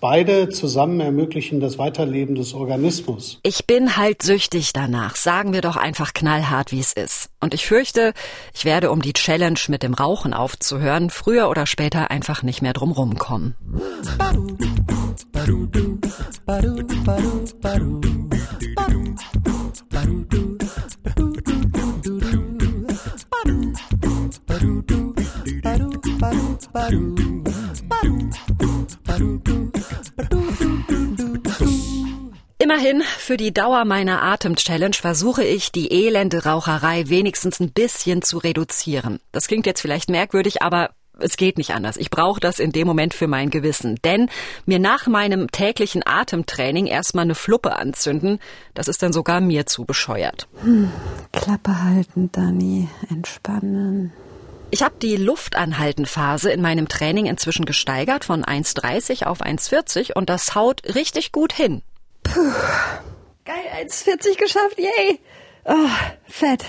Beide 0.00 0.48
zusammen 0.48 1.00
ermöglichen 1.00 1.58
das 1.58 1.76
Weiterleben 1.76 2.36
des 2.36 2.54
Organismus. 2.54 3.40
Ich 3.42 3.66
bin 3.66 3.96
halt 3.96 4.22
süchtig 4.22 4.72
danach. 4.72 5.16
Sagen 5.16 5.52
wir 5.52 5.60
doch 5.60 5.76
einfach 5.76 6.12
knallhart, 6.12 6.70
wie 6.70 6.78
es 6.78 6.92
ist. 6.92 7.30
Und 7.40 7.52
ich 7.52 7.66
fürchte, 7.66 8.12
ich 8.54 8.64
werde, 8.64 8.92
um 8.92 9.02
die 9.02 9.12
Challenge 9.12 9.58
mit 9.66 9.82
dem 9.82 9.94
Rauchen 9.94 10.34
aufzuhören, 10.34 11.10
früher 11.10 11.48
oder 11.50 11.66
später 11.66 12.12
einfach 12.12 12.44
nicht 12.44 12.62
mehr 12.62 12.74
drum 12.74 12.92
rumkommen. 12.92 13.56
Immerhin, 32.70 33.00
für 33.00 33.38
die 33.38 33.54
Dauer 33.54 33.86
meiner 33.86 34.22
Atem-Challenge 34.22 34.92
versuche 34.92 35.42
ich, 35.42 35.72
die 35.72 35.90
elende 35.90 36.44
Raucherei 36.44 37.08
wenigstens 37.08 37.60
ein 37.60 37.72
bisschen 37.72 38.20
zu 38.20 38.36
reduzieren. 38.36 39.20
Das 39.32 39.46
klingt 39.46 39.64
jetzt 39.64 39.80
vielleicht 39.80 40.10
merkwürdig, 40.10 40.60
aber 40.60 40.90
es 41.18 41.38
geht 41.38 41.56
nicht 41.56 41.70
anders. 41.70 41.96
Ich 41.96 42.10
brauche 42.10 42.40
das 42.40 42.58
in 42.58 42.70
dem 42.70 42.86
Moment 42.86 43.14
für 43.14 43.26
mein 43.26 43.48
Gewissen. 43.48 43.98
Denn 44.04 44.28
mir 44.66 44.78
nach 44.78 45.06
meinem 45.06 45.50
täglichen 45.50 46.06
Atemtraining 46.06 46.84
erstmal 46.84 47.24
eine 47.24 47.34
Fluppe 47.34 47.74
anzünden, 47.74 48.38
das 48.74 48.86
ist 48.86 49.02
dann 49.02 49.14
sogar 49.14 49.40
mir 49.40 49.64
zu 49.64 49.86
bescheuert. 49.86 50.46
Hm, 50.60 50.92
Klappe 51.32 51.82
halten, 51.82 52.30
Dani. 52.32 52.90
Entspannen. 53.08 54.12
Ich 54.70 54.82
habe 54.82 54.96
die 55.00 55.16
Luftanhaltenphase 55.16 56.52
in 56.52 56.60
meinem 56.60 56.86
Training 56.86 57.24
inzwischen 57.24 57.64
gesteigert 57.64 58.26
von 58.26 58.44
1,30 58.44 59.24
auf 59.24 59.40
1,40 59.40 60.12
und 60.12 60.28
das 60.28 60.54
haut 60.54 60.82
richtig 60.94 61.32
gut 61.32 61.54
hin. 61.54 61.80
Puh. 62.32 62.52
Geil, 63.44 63.86
1,40 63.86 64.38
geschafft, 64.38 64.78
yay. 64.78 65.20
Oh, 65.64 65.88
fett. 66.26 66.64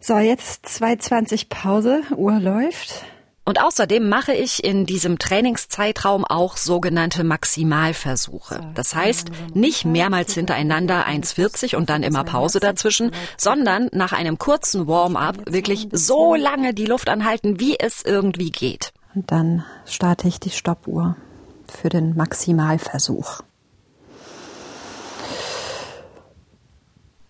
So, 0.00 0.18
jetzt 0.18 0.66
2,20 0.66 1.48
Pause, 1.48 2.02
Uhr 2.16 2.38
läuft. 2.38 3.04
Und 3.48 3.62
außerdem 3.62 4.06
mache 4.06 4.34
ich 4.34 4.62
in 4.62 4.84
diesem 4.84 5.18
Trainingszeitraum 5.18 6.26
auch 6.26 6.58
sogenannte 6.58 7.24
Maximalversuche. 7.24 8.60
Das 8.74 8.94
heißt, 8.94 9.30
nicht 9.54 9.86
mehrmals 9.86 10.34
hintereinander 10.34 11.06
1,40 11.06 11.74
und 11.74 11.88
dann 11.88 12.02
immer 12.02 12.24
Pause 12.24 12.60
dazwischen, 12.60 13.10
sondern 13.38 13.88
nach 13.92 14.12
einem 14.12 14.36
kurzen 14.36 14.86
Warm-up 14.86 15.50
wirklich 15.50 15.88
so 15.92 16.34
lange 16.34 16.74
die 16.74 16.84
Luft 16.84 17.08
anhalten, 17.08 17.58
wie 17.58 17.80
es 17.80 18.02
irgendwie 18.02 18.50
geht. 18.50 18.92
Und 19.14 19.32
dann 19.32 19.64
starte 19.86 20.28
ich 20.28 20.38
die 20.40 20.50
Stoppuhr 20.50 21.16
für 21.66 21.88
den 21.88 22.14
Maximalversuch. 22.16 23.40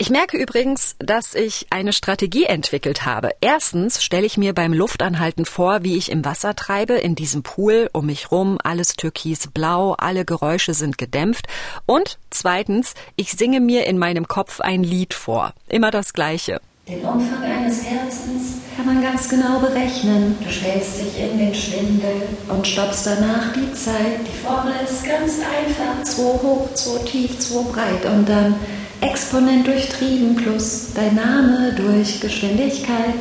Ich 0.00 0.10
merke 0.10 0.36
übrigens, 0.36 0.94
dass 1.00 1.34
ich 1.34 1.66
eine 1.70 1.92
Strategie 1.92 2.44
entwickelt 2.44 3.04
habe. 3.04 3.30
Erstens 3.40 4.00
stelle 4.00 4.26
ich 4.26 4.36
mir 4.38 4.54
beim 4.54 4.72
Luftanhalten 4.72 5.44
vor, 5.44 5.82
wie 5.82 5.96
ich 5.96 6.12
im 6.12 6.24
Wasser 6.24 6.54
treibe, 6.54 6.92
in 6.94 7.16
diesem 7.16 7.42
Pool, 7.42 7.90
um 7.92 8.06
mich 8.06 8.30
rum, 8.30 8.58
alles 8.62 8.94
türkisblau, 8.94 9.94
alle 9.94 10.24
Geräusche 10.24 10.72
sind 10.72 10.98
gedämpft. 10.98 11.48
Und 11.84 12.18
zweitens, 12.30 12.94
ich 13.16 13.32
singe 13.32 13.58
mir 13.58 13.86
in 13.86 13.98
meinem 13.98 14.28
Kopf 14.28 14.60
ein 14.60 14.84
Lied 14.84 15.14
vor. 15.14 15.52
Immer 15.66 15.90
das 15.90 16.12
gleiche. 16.12 16.60
Den 16.86 17.04
Umfang 17.04 17.42
eines 17.42 17.82
Herzens 17.84 18.57
kann 18.78 18.86
man 18.86 19.02
ganz 19.02 19.28
genau 19.28 19.58
berechnen. 19.58 20.36
Du 20.40 20.48
stellst 20.48 21.00
dich 21.00 21.20
in 21.20 21.36
den 21.36 21.52
Schwindel 21.52 22.22
und 22.48 22.64
stoppst 22.64 23.08
danach 23.08 23.52
die 23.52 23.72
Zeit. 23.72 24.20
Die 24.20 24.46
Formel 24.46 24.72
ist 24.84 25.04
ganz 25.04 25.40
einfach. 25.40 26.04
2 26.04 26.22
hoch, 26.22 26.72
2 26.74 26.98
tief, 27.04 27.38
2 27.40 27.72
breit 27.72 28.04
und 28.04 28.28
dann 28.28 28.54
Exponent 29.00 29.66
durch 29.66 29.88
Trieben 29.88 30.36
plus 30.36 30.92
dein 30.94 31.16
Name 31.16 31.72
durch 31.72 32.20
Geschwindigkeit. 32.20 33.14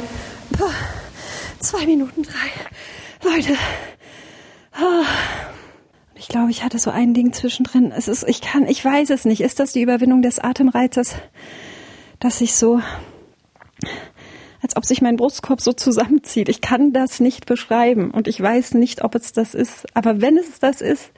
Puh, 0.51 0.69
zwei 1.59 1.87
Minuten 1.87 2.21
drei. 2.21 3.27
Leute. 3.27 3.53
Oh. 4.79 5.05
Ich 6.13 6.27
glaube, 6.27 6.51
ich 6.51 6.63
hatte 6.63 6.77
so 6.77 6.91
ein 6.91 7.15
Ding 7.15 7.33
zwischendrin. 7.33 7.91
Es 7.91 8.07
ist, 8.07 8.23
ich 8.27 8.41
kann, 8.41 8.67
ich 8.67 8.85
weiß 8.85 9.09
es 9.09 9.25
nicht. 9.25 9.41
Ist 9.41 9.59
das 9.59 9.73
die 9.73 9.81
Überwindung 9.81 10.21
des 10.21 10.37
Atemreizes, 10.37 11.15
dass 12.19 12.41
ich 12.41 12.53
so, 12.53 12.79
als 14.61 14.75
ob 14.75 14.85
sich 14.85 15.01
mein 15.01 15.17
Brustkorb 15.17 15.61
so 15.61 15.73
zusammenzieht. 15.73 16.49
Ich 16.49 16.61
kann 16.61 16.93
das 16.93 17.19
nicht 17.19 17.45
beschreiben 17.45 18.11
und 18.11 18.27
ich 18.27 18.41
weiß 18.41 18.73
nicht, 18.73 19.03
ob 19.03 19.15
es 19.15 19.33
das 19.33 19.53
ist. 19.53 19.85
Aber 19.93 20.21
wenn 20.21 20.37
es 20.37 20.59
das 20.59 20.81
ist, 20.81 21.11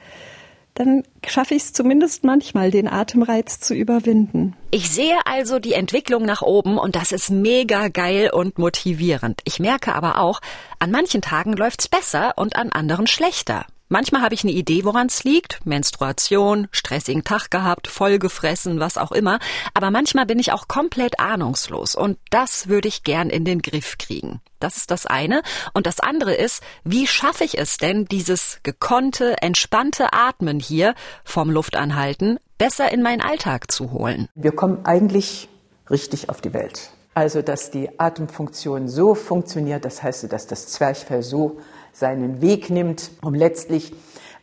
dann 0.74 1.02
schaffe 1.26 1.54
ich 1.54 1.64
es 1.64 1.72
zumindest 1.72 2.24
manchmal, 2.24 2.70
den 2.70 2.88
Atemreiz 2.88 3.60
zu 3.60 3.74
überwinden. 3.74 4.56
Ich 4.70 4.90
sehe 4.90 5.18
also 5.24 5.58
die 5.58 5.72
Entwicklung 5.72 6.24
nach 6.24 6.42
oben 6.42 6.78
und 6.78 6.96
das 6.96 7.12
ist 7.12 7.30
mega 7.30 7.88
geil 7.88 8.30
und 8.32 8.58
motivierend. 8.58 9.40
Ich 9.44 9.58
merke 9.58 9.94
aber 9.94 10.18
auch, 10.18 10.40
an 10.78 10.90
manchen 10.90 11.22
Tagen 11.22 11.52
läuft's 11.54 11.88
besser 11.88 12.34
und 12.36 12.56
an 12.56 12.70
anderen 12.70 13.06
schlechter. 13.06 13.66
Manchmal 13.92 14.22
habe 14.22 14.34
ich 14.34 14.44
eine 14.44 14.52
Idee, 14.52 14.84
woran 14.84 15.08
es 15.08 15.24
liegt. 15.24 15.66
Menstruation, 15.66 16.68
stressigen 16.70 17.24
Tag 17.24 17.50
gehabt, 17.50 17.88
vollgefressen, 17.88 18.78
was 18.78 18.96
auch 18.96 19.10
immer. 19.10 19.40
Aber 19.74 19.90
manchmal 19.90 20.26
bin 20.26 20.38
ich 20.38 20.52
auch 20.52 20.68
komplett 20.68 21.18
ahnungslos. 21.18 21.96
Und 21.96 22.16
das 22.30 22.68
würde 22.68 22.86
ich 22.86 23.02
gern 23.02 23.30
in 23.30 23.44
den 23.44 23.62
Griff 23.62 23.98
kriegen. 23.98 24.40
Das 24.60 24.76
ist 24.76 24.92
das 24.92 25.06
eine. 25.06 25.42
Und 25.74 25.88
das 25.88 25.98
andere 25.98 26.32
ist, 26.32 26.62
wie 26.84 27.08
schaffe 27.08 27.42
ich 27.42 27.58
es 27.58 27.78
denn, 27.78 28.04
dieses 28.04 28.60
gekonnte, 28.62 29.42
entspannte 29.42 30.12
Atmen 30.12 30.60
hier 30.60 30.94
vom 31.24 31.50
Luftanhalten 31.50 32.38
besser 32.58 32.92
in 32.92 33.02
meinen 33.02 33.20
Alltag 33.20 33.72
zu 33.72 33.90
holen? 33.90 34.28
Wir 34.36 34.52
kommen 34.52 34.86
eigentlich 34.86 35.48
richtig 35.90 36.28
auf 36.28 36.40
die 36.40 36.54
Welt. 36.54 36.92
Also, 37.14 37.42
dass 37.42 37.72
die 37.72 37.98
Atemfunktion 37.98 38.86
so 38.86 39.16
funktioniert, 39.16 39.84
das 39.84 40.00
heißt, 40.00 40.32
dass 40.32 40.46
das 40.46 40.68
Zwerchfell 40.68 41.24
so 41.24 41.58
seinen 42.00 42.40
Weg 42.40 42.70
nimmt, 42.70 43.10
um 43.22 43.34
letztlich 43.34 43.92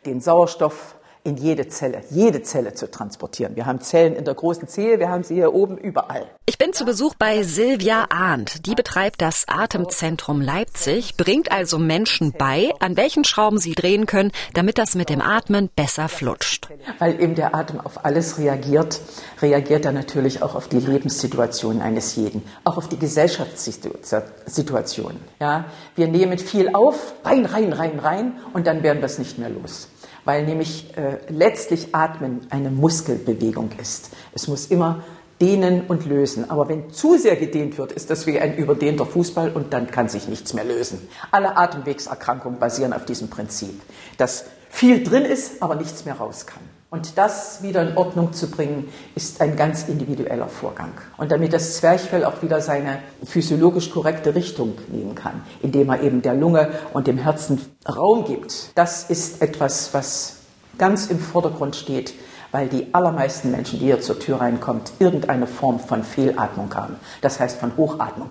den 0.06 0.22
Sauerstoff 0.22 0.97
in 1.28 1.36
jede 1.36 1.68
Zelle, 1.68 2.04
jede 2.10 2.42
Zelle 2.42 2.74
zu 2.74 2.90
transportieren. 2.90 3.58
Wir 3.58 3.66
haben 3.66 3.82
Zellen 3.82 4.16
in 4.16 4.24
der 4.24 4.34
großen 4.34 4.70
Zehe, 4.70 4.98
wir 4.98 5.10
haben 5.10 5.24
sie 5.24 5.34
hier 5.36 5.54
oben 5.54 5.78
überall. 5.78 6.26
Ich 6.46 6.58
bin 6.58 6.72
zu 6.72 6.86
Besuch 6.86 7.16
bei 7.16 7.44
Silvia 7.44 8.06
Arndt. 8.10 8.66
Die 8.66 8.76
betreibt 8.76 9.22
das 9.22 9.44
Atemzentrum 9.50 10.40
Leipzig, 10.40 11.18
bringt 11.18 11.52
also 11.52 11.80
Menschen 11.80 12.32
bei, 12.32 12.72
an 12.80 12.96
welchen 12.96 13.26
Schrauben 13.26 13.58
sie 13.58 13.74
drehen 13.74 14.06
können, 14.06 14.32
damit 14.54 14.78
das 14.78 14.96
mit 14.96 15.10
dem 15.10 15.20
Atmen 15.20 15.70
besser 15.76 16.08
flutscht. 16.08 16.70
Weil 17.00 17.22
eben 17.22 17.36
der 17.36 17.54
Atem 17.54 17.82
auf 17.82 18.06
alles 18.06 18.38
reagiert, 18.38 19.02
reagiert 19.42 19.84
er 19.84 19.92
natürlich 19.92 20.42
auch 20.42 20.56
auf 20.56 20.70
die 20.70 20.80
Lebenssituation 20.80 21.82
eines 21.82 22.16
jeden, 22.16 22.42
auch 22.64 22.78
auf 22.78 22.88
die 22.88 23.00
Gesellschaftssituation. 23.00 25.20
Ja, 25.42 25.66
wir 25.96 26.08
nehmen 26.08 26.38
viel 26.38 26.74
auf, 26.74 27.16
rein, 27.26 27.46
rein, 27.46 27.74
rein, 27.74 28.00
rein, 28.00 28.40
und 28.54 28.66
dann 28.66 28.82
werden 28.82 29.00
wir 29.00 29.08
es 29.08 29.20
nicht 29.20 29.38
mehr 29.38 29.50
los 29.50 29.90
weil 30.28 30.46
nämlich 30.46 30.96
äh, 30.98 31.17
letztlich 31.30 31.94
Atmen 31.94 32.42
eine 32.50 32.70
Muskelbewegung 32.70 33.72
ist. 33.80 34.10
Es 34.34 34.48
muss 34.48 34.68
immer 34.68 35.04
dehnen 35.40 35.84
und 35.88 36.06
lösen. 36.06 36.50
Aber 36.50 36.68
wenn 36.70 36.92
zu 36.92 37.18
sehr 37.18 37.36
gedehnt 37.36 37.78
wird, 37.78 37.92
ist 37.92 38.10
das 38.10 38.26
wie 38.28 38.40
ein 38.40 38.56
überdehnter 38.56 39.06
Fußball 39.06 39.52
und 39.52 39.74
dann 39.74 39.92
kann 39.92 40.10
sich 40.10 40.28
nichts 40.28 40.54
mehr 40.54 40.66
lösen. 40.66 41.08
Alle 41.32 41.58
Atemwegserkrankungen 41.58 42.60
basieren 42.60 42.94
auf 42.94 43.06
diesem 43.06 43.30
Prinzip, 43.30 43.82
dass 44.18 44.46
viel 44.70 45.04
drin 45.04 45.26
ist, 45.26 45.62
aber 45.62 45.76
nichts 45.76 46.06
mehr 46.06 46.16
raus 46.16 46.46
kann. 46.46 46.64
Und 46.90 47.18
das 47.18 47.62
wieder 47.64 47.82
in 47.82 47.98
Ordnung 47.98 48.32
zu 48.32 48.50
bringen, 48.50 48.88
ist 49.14 49.42
ein 49.42 49.58
ganz 49.58 49.90
individueller 49.90 50.48
Vorgang. 50.48 50.94
Und 51.18 51.32
damit 51.34 51.52
das 51.52 51.76
Zwerchfell 51.78 52.24
auch 52.24 52.42
wieder 52.42 52.62
seine 52.62 53.00
physiologisch 53.26 53.90
korrekte 53.90 54.34
Richtung 54.36 54.76
nehmen 54.88 55.14
kann, 55.14 55.42
indem 55.62 55.90
er 55.90 56.02
eben 56.02 56.22
der 56.22 56.34
Lunge 56.34 56.70
und 56.94 57.08
dem 57.08 57.18
Herzen 57.18 57.60
Raum 57.88 58.24
gibt, 58.24 58.72
das 58.76 59.10
ist 59.10 59.42
etwas, 59.42 59.94
was 59.94 60.37
ganz 60.78 61.08
im 61.08 61.20
Vordergrund 61.20 61.76
steht, 61.76 62.14
weil 62.52 62.68
die 62.70 62.94
allermeisten 62.94 63.52
Menschen, 63.52 63.80
die 63.80 63.86
hier 63.86 64.02
zur 64.02 64.20
Tür 64.20 64.42
reinkommt, 64.42 64.94
irgendeine 65.00 65.48
Form 65.48 65.80
von 65.80 66.04
Fehlatmung 66.04 66.74
haben. 66.74 66.96
Das 67.22 67.40
heißt 67.40 67.60
von 67.60 67.76
Hochatmung. 67.76 68.30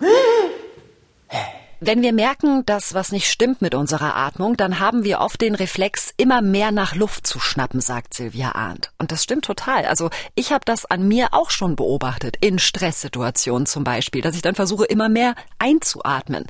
Wenn 1.79 2.01
wir 2.01 2.15
merken, 2.15 2.65
dass 2.65 2.95
was 2.95 3.13
nicht 3.13 3.31
stimmt 3.31 3.61
mit 3.61 3.75
unserer 3.75 4.17
Atmung, 4.17 4.57
dann 4.57 4.81
haben 4.81 5.05
wir 5.05 5.21
oft 5.21 5.43
den 5.43 5.55
Reflex, 5.55 6.15
immer 6.17 6.41
mehr 6.41 6.73
nach 6.73 6.95
Luft 6.95 7.27
zu 7.27 7.39
schnappen, 7.39 7.83
sagt 7.83 8.15
Silvia 8.15 8.53
Arndt. 8.53 8.93
Und 8.97 9.13
das 9.13 9.23
stimmt 9.23 9.45
total. 9.45 9.85
Also 9.85 10.09
ich 10.35 10.53
habe 10.53 10.65
das 10.65 10.87
an 10.87 11.07
mir 11.07 11.29
auch 11.33 11.51
schon 11.51 11.77
beobachtet, 11.77 12.39
in 12.41 12.59
Stresssituationen 12.59 13.67
zum 13.67 13.85
Beispiel, 13.85 14.23
dass 14.23 14.37
ich 14.37 14.43
dann 14.43 14.55
versuche, 14.55 14.87
immer 14.87 15.11
mehr 15.11 15.35
einzuatmen. 15.59 16.47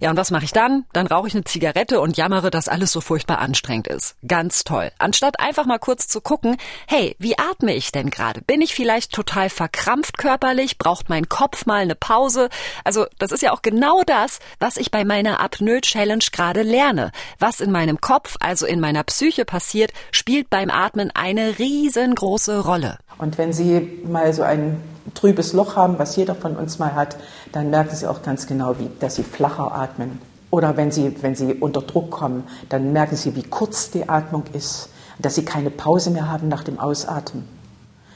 Ja, 0.00 0.08
und 0.08 0.16
was 0.16 0.30
mache 0.30 0.46
ich 0.46 0.52
dann? 0.52 0.86
Dann 0.94 1.06
rauche 1.06 1.28
ich 1.28 1.34
eine 1.34 1.44
Zigarette 1.44 2.00
und 2.00 2.16
jammere, 2.16 2.50
dass 2.50 2.68
alles 2.68 2.90
so 2.90 3.02
furchtbar 3.02 3.38
anstrengend 3.38 3.86
ist. 3.86 4.16
Ganz 4.26 4.64
toll. 4.64 4.90
Anstatt 4.98 5.38
einfach 5.38 5.66
mal 5.66 5.78
kurz 5.78 6.08
zu 6.08 6.22
gucken, 6.22 6.56
hey, 6.88 7.14
wie 7.18 7.38
atme 7.38 7.74
ich 7.74 7.92
denn 7.92 8.08
gerade? 8.08 8.40
Bin 8.40 8.62
ich 8.62 8.74
vielleicht 8.74 9.12
total 9.12 9.50
verkrampft 9.50 10.16
körperlich? 10.16 10.78
Braucht 10.78 11.10
mein 11.10 11.28
Kopf 11.28 11.66
mal 11.66 11.82
eine 11.82 11.94
Pause? 11.94 12.48
Also, 12.82 13.06
das 13.18 13.30
ist 13.30 13.42
ja 13.42 13.52
auch 13.52 13.60
genau 13.60 14.02
das, 14.06 14.38
was 14.58 14.78
ich 14.78 14.90
bei 14.90 15.04
meiner 15.04 15.38
Apnoe-Challenge 15.38 16.24
gerade 16.32 16.62
lerne. 16.62 17.12
Was 17.38 17.60
in 17.60 17.70
meinem 17.70 18.00
Kopf, 18.00 18.36
also 18.40 18.64
in 18.64 18.80
meiner 18.80 19.04
Psyche 19.04 19.44
passiert, 19.44 19.92
spielt 20.12 20.48
beim 20.48 20.70
Atmen 20.70 21.10
eine 21.14 21.58
riesengroße 21.58 22.60
Rolle. 22.60 22.96
Und 23.20 23.36
wenn 23.36 23.52
Sie 23.52 24.00
mal 24.08 24.32
so 24.32 24.42
ein 24.42 24.80
trübes 25.14 25.52
Loch 25.52 25.76
haben, 25.76 25.98
was 25.98 26.16
jeder 26.16 26.34
von 26.34 26.56
uns 26.56 26.78
mal 26.78 26.94
hat, 26.94 27.18
dann 27.52 27.68
merken 27.68 27.94
Sie 27.94 28.06
auch 28.06 28.22
ganz 28.22 28.46
genau, 28.46 28.78
wie, 28.78 28.88
dass 28.98 29.16
Sie 29.16 29.22
flacher 29.22 29.74
atmen. 29.74 30.18
Oder 30.50 30.78
wenn 30.78 30.90
Sie, 30.90 31.14
wenn 31.22 31.34
Sie 31.34 31.52
unter 31.52 31.82
Druck 31.82 32.10
kommen, 32.10 32.44
dann 32.70 32.94
merken 32.94 33.16
Sie, 33.16 33.36
wie 33.36 33.42
kurz 33.42 33.90
die 33.90 34.08
Atmung 34.08 34.44
ist, 34.54 34.88
dass 35.18 35.34
Sie 35.34 35.44
keine 35.44 35.70
Pause 35.70 36.10
mehr 36.10 36.30
haben 36.30 36.48
nach 36.48 36.64
dem 36.64 36.80
Ausatmen. 36.80 37.46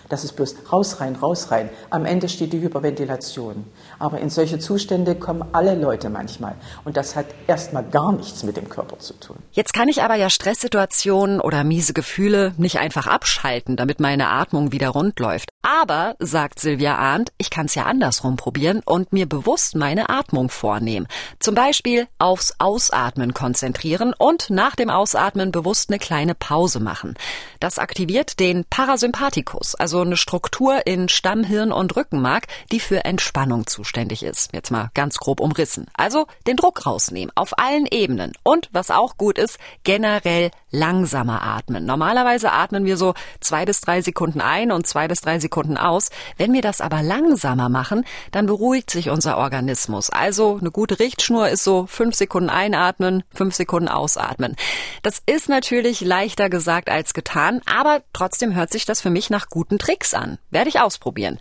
Das 0.09 0.25
ist 0.25 0.37
bloß 0.37 0.73
raus, 0.73 1.01
rein, 1.01 1.17
raus, 1.17 1.51
rein. 1.51 1.69
Am 1.90 2.07
Ende 2.07 2.31
steht 2.31 2.55
die 2.55 2.61
Hyperventilation. 2.62 3.64
Aber 3.98 4.18
in 4.18 4.30
solche 4.30 4.59
Zustände 4.59 5.14
kommen 5.14 5.44
alle 5.52 5.74
Leute 5.74 6.11
manchmal. 6.11 6.54
Und 6.85 6.96
das 6.96 7.16
hat 7.16 7.26
erstmal 7.46 7.85
gar 7.85 8.12
nichts 8.12 8.42
mit 8.42 8.57
dem 8.57 8.68
Körper 8.68 8.98
zu 8.98 9.14
tun. 9.14 9.37
Jetzt 9.52 9.72
kann 9.72 9.88
ich 9.88 10.02
aber 10.02 10.16
ja 10.16 10.30
Stresssituationen 10.30 11.40
oder 11.40 11.64
miese 11.64 11.92
Gefühle 11.92 12.52
nicht 12.57 12.78
einfach 12.78 13.07
abschalten, 13.07 13.76
damit 13.76 14.00
meine 14.00 14.28
Atmung 14.28 14.72
wieder 14.72 14.88
rund 14.88 15.18
läuft. 15.20 15.50
Aber, 15.62 16.16
sagt 16.18 16.61
Silvia 16.61 16.96
Arndt, 16.96 17.33
ich 17.38 17.50
kann 17.50 17.66
es 17.66 17.74
ja 17.74 17.85
andersrum 17.85 18.37
probieren 18.37 18.83
und 18.85 19.12
mir 19.12 19.28
bewusst 19.28 19.76
meine 19.76 20.09
Atmung 20.11 20.50
vornehmen. 20.50 21.07
Zum 21.38 21.54
Beispiel 21.54 22.07
aufs 22.18 22.54
Ausatmen 22.59 23.33
konzentrieren 23.33 24.12
und 24.16 24.50
nach 24.50 24.76
dem 24.76 24.90
Ausatmen 24.90 25.52
bewusst 25.52 25.90
eine 25.90 25.98
kleine 25.98 26.35
Pause 26.35 26.80
machen. 26.80 27.14
Das 27.61 27.78
aktiviert 27.78 28.40
den 28.40 28.64
Parasympathikus, 28.68 29.74
also 29.74 30.00
eine 30.00 30.16
Struktur 30.16 30.87
in 30.87 31.09
Stammhirn 31.09 31.72
und 31.72 31.96
Rückenmark, 31.96 32.46
die 32.70 32.80
für 32.80 33.04
Entspannung 33.04 33.66
zuständig 33.66 33.84
ist. 34.23 34.53
Jetzt 34.53 34.70
mal 34.70 34.90
ganz 34.94 35.18
grob 35.18 35.40
umrissen. 35.40 35.87
Also 35.94 36.27
den 36.47 36.57
Druck 36.57 36.87
rausnehmen, 36.87 37.33
auf 37.35 37.59
allen 37.59 37.87
Ebenen. 37.87 38.33
Und 38.42 38.68
was 38.73 38.90
auch 38.90 39.16
gut 39.16 39.38
ist, 39.38 39.59
generell 39.83 40.51
langsamer 40.70 41.42
atmen. 41.42 41.85
Normalerweise 41.85 42.53
atmen 42.53 42.85
wir 42.85 42.97
so 42.97 43.14
zwei 43.40 43.64
bis 43.64 43.81
drei 43.81 44.03
Sekunden 44.03 44.40
ein 44.40 44.73
und 44.73 44.87
zwei 44.87 45.09
bis 45.09 45.20
drei 45.20 45.38
Sekunden 45.38 45.55
Sekunden 45.55 45.77
aus. 45.77 46.11
Wenn 46.37 46.53
wir 46.53 46.62
das 46.62 46.81
aber 46.81 47.03
langsamer 47.03 47.68
machen, 47.68 48.05
dann 48.33 48.47
beruhigt 48.47 48.90
sich 48.90 49.11
unser 49.11 49.38
Organismus. 49.38 50.11
Also 50.11 50.59
eine 50.61 50.70
gute 50.70 50.99
Richtschnur 50.99 51.49
ist 51.49 51.64
so 51.64 51.87
fünf 51.87 52.14
Sekunden 52.14 52.51
einatmen, 52.51 53.23
fünf 53.33 53.55
Sekunden 53.55 53.88
ausatmen. 53.88 54.57
Das 55.03 55.23
ist 55.27 55.49
natürlich 55.49 56.01
leichter 56.01 56.51
gesagt 56.51 56.90
als 56.90 57.14
getan, 57.14 57.61
aber 57.66 58.03
trotzdem 58.12 58.55
hört 58.55 58.73
sich 58.73 58.85
das 58.85 59.01
für 59.01 59.11
mich 59.11 59.31
nach 59.31 59.49
guten 59.49 59.79
Tricks 59.79 60.14
an. 60.14 60.38
Werde 60.51 60.68
ich 60.68 60.81
ausprobieren. 60.81 61.38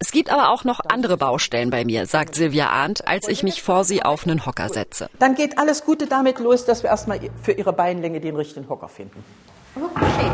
Es 0.00 0.12
gibt 0.12 0.30
aber 0.30 0.50
auch 0.50 0.62
noch 0.62 0.80
andere 0.88 1.16
Baustellen 1.16 1.70
bei 1.70 1.84
mir, 1.84 2.06
sagt 2.06 2.36
Silvia 2.36 2.68
Arndt, 2.68 3.08
als 3.08 3.26
ich 3.26 3.42
mich 3.42 3.62
vor 3.62 3.82
sie 3.82 4.04
auf 4.04 4.26
einen 4.26 4.46
Hocker 4.46 4.68
setze. 4.68 5.10
Dann 5.18 5.34
geht 5.34 5.58
alles 5.58 5.84
Gute 5.84 6.06
damit 6.06 6.38
los, 6.38 6.64
dass 6.64 6.84
wir 6.84 6.90
erstmal 6.90 7.18
für 7.42 7.52
ihre 7.52 7.72
Beinlänge 7.72 8.20
den 8.20 8.36
richtigen 8.36 8.68
Hocker 8.68 8.88
finden. 8.88 9.24
Okay. 9.74 10.30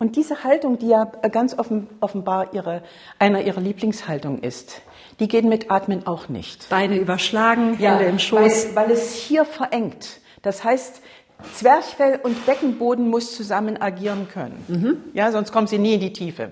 Und 0.00 0.16
diese 0.16 0.42
Haltung, 0.42 0.78
die 0.78 0.88
ja 0.88 1.04
ganz 1.04 1.56
offen, 1.56 1.86
offenbar 2.00 2.52
ihre, 2.52 2.82
einer 3.20 3.42
ihrer 3.42 3.60
Lieblingshaltungen 3.60 4.42
ist, 4.42 4.82
die 5.20 5.28
geht 5.28 5.44
mit 5.44 5.70
Atmen 5.70 6.06
auch 6.06 6.28
nicht. 6.28 6.68
Beine 6.68 6.96
überschlagen, 6.96 7.74
Hände 7.74 7.84
ja, 7.84 7.98
im 8.00 8.18
Schoß. 8.18 8.74
Weil, 8.74 8.88
weil 8.88 8.90
es 8.90 9.14
hier 9.14 9.44
verengt. 9.44 10.20
Das 10.42 10.64
heißt, 10.64 11.00
Zwerchfell 11.54 12.18
und 12.22 12.44
Beckenboden 12.44 13.08
muss 13.08 13.36
zusammen 13.36 13.80
agieren 13.80 14.26
können. 14.28 14.64
Mhm. 14.68 14.96
Ja, 15.12 15.30
sonst 15.30 15.52
kommen 15.52 15.68
sie 15.68 15.78
nie 15.78 15.94
in 15.94 16.00
die 16.00 16.12
Tiefe. 16.12 16.50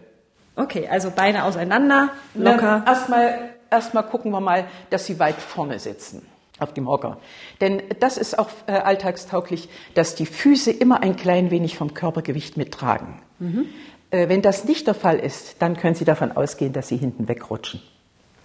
Okay, 0.59 0.89
also 0.89 1.11
Beine 1.11 1.45
auseinander, 1.45 2.11
locker. 2.35 2.83
Erstmal 2.87 3.51
erst 3.71 3.93
gucken 4.11 4.33
wir 4.33 4.41
mal, 4.41 4.65
dass 4.91 5.07
sie 5.07 5.19
weit 5.19 5.37
vorne 5.37 5.79
sitzen 5.79 6.27
auf 6.59 6.75
dem 6.75 6.89
Hocker. 6.89 7.19
Denn 7.61 7.83
das 8.01 8.17
ist 8.17 8.39
auch 8.39 8.49
äh, 8.67 8.73
alltagstauglich, 8.73 9.69
dass 9.95 10.17
die 10.17 10.27
Füße 10.27 10.73
immer 10.73 11.03
ein 11.03 11.15
klein 11.15 11.53
wenig 11.53 11.77
vom 11.79 11.95
Körpergewicht 11.95 12.57
mittragen. 12.57 13.23
Mhm. 13.39 13.67
Äh, 14.11 14.29
wenn 14.29 14.43
das 14.43 14.65
nicht 14.65 14.87
der 14.87 14.95
Fall 14.95 15.19
ist, 15.19 15.57
dann 15.61 15.77
können 15.77 15.95
Sie 15.95 16.05
davon 16.05 16.33
ausgehen, 16.33 16.73
dass 16.73 16.89
Sie 16.89 16.97
hinten 16.97 17.29
wegrutschen. 17.29 17.81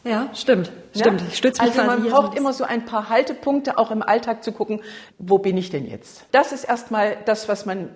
Ja, 0.04 0.30
stimmt. 0.34 0.72
Stimmt. 0.94 1.22
Ja? 1.22 1.28
Ich 1.30 1.38
stütze 1.38 1.64
mich 1.64 1.72
also 1.72 1.88
man 1.88 2.04
braucht 2.04 2.38
immer 2.38 2.52
so 2.52 2.66
ein 2.66 2.86
paar 2.86 3.10
Haltepunkte, 3.10 3.78
auch 3.78 3.90
im 3.90 4.02
Alltag 4.02 4.44
zu 4.44 4.52
gucken, 4.52 4.82
wo 5.18 5.38
bin 5.38 5.56
ich 5.56 5.70
denn 5.70 5.88
jetzt? 5.88 6.26
Das 6.32 6.52
ist 6.52 6.66
erstmal 6.66 7.18
das, 7.26 7.48
was 7.48 7.66
man 7.66 7.90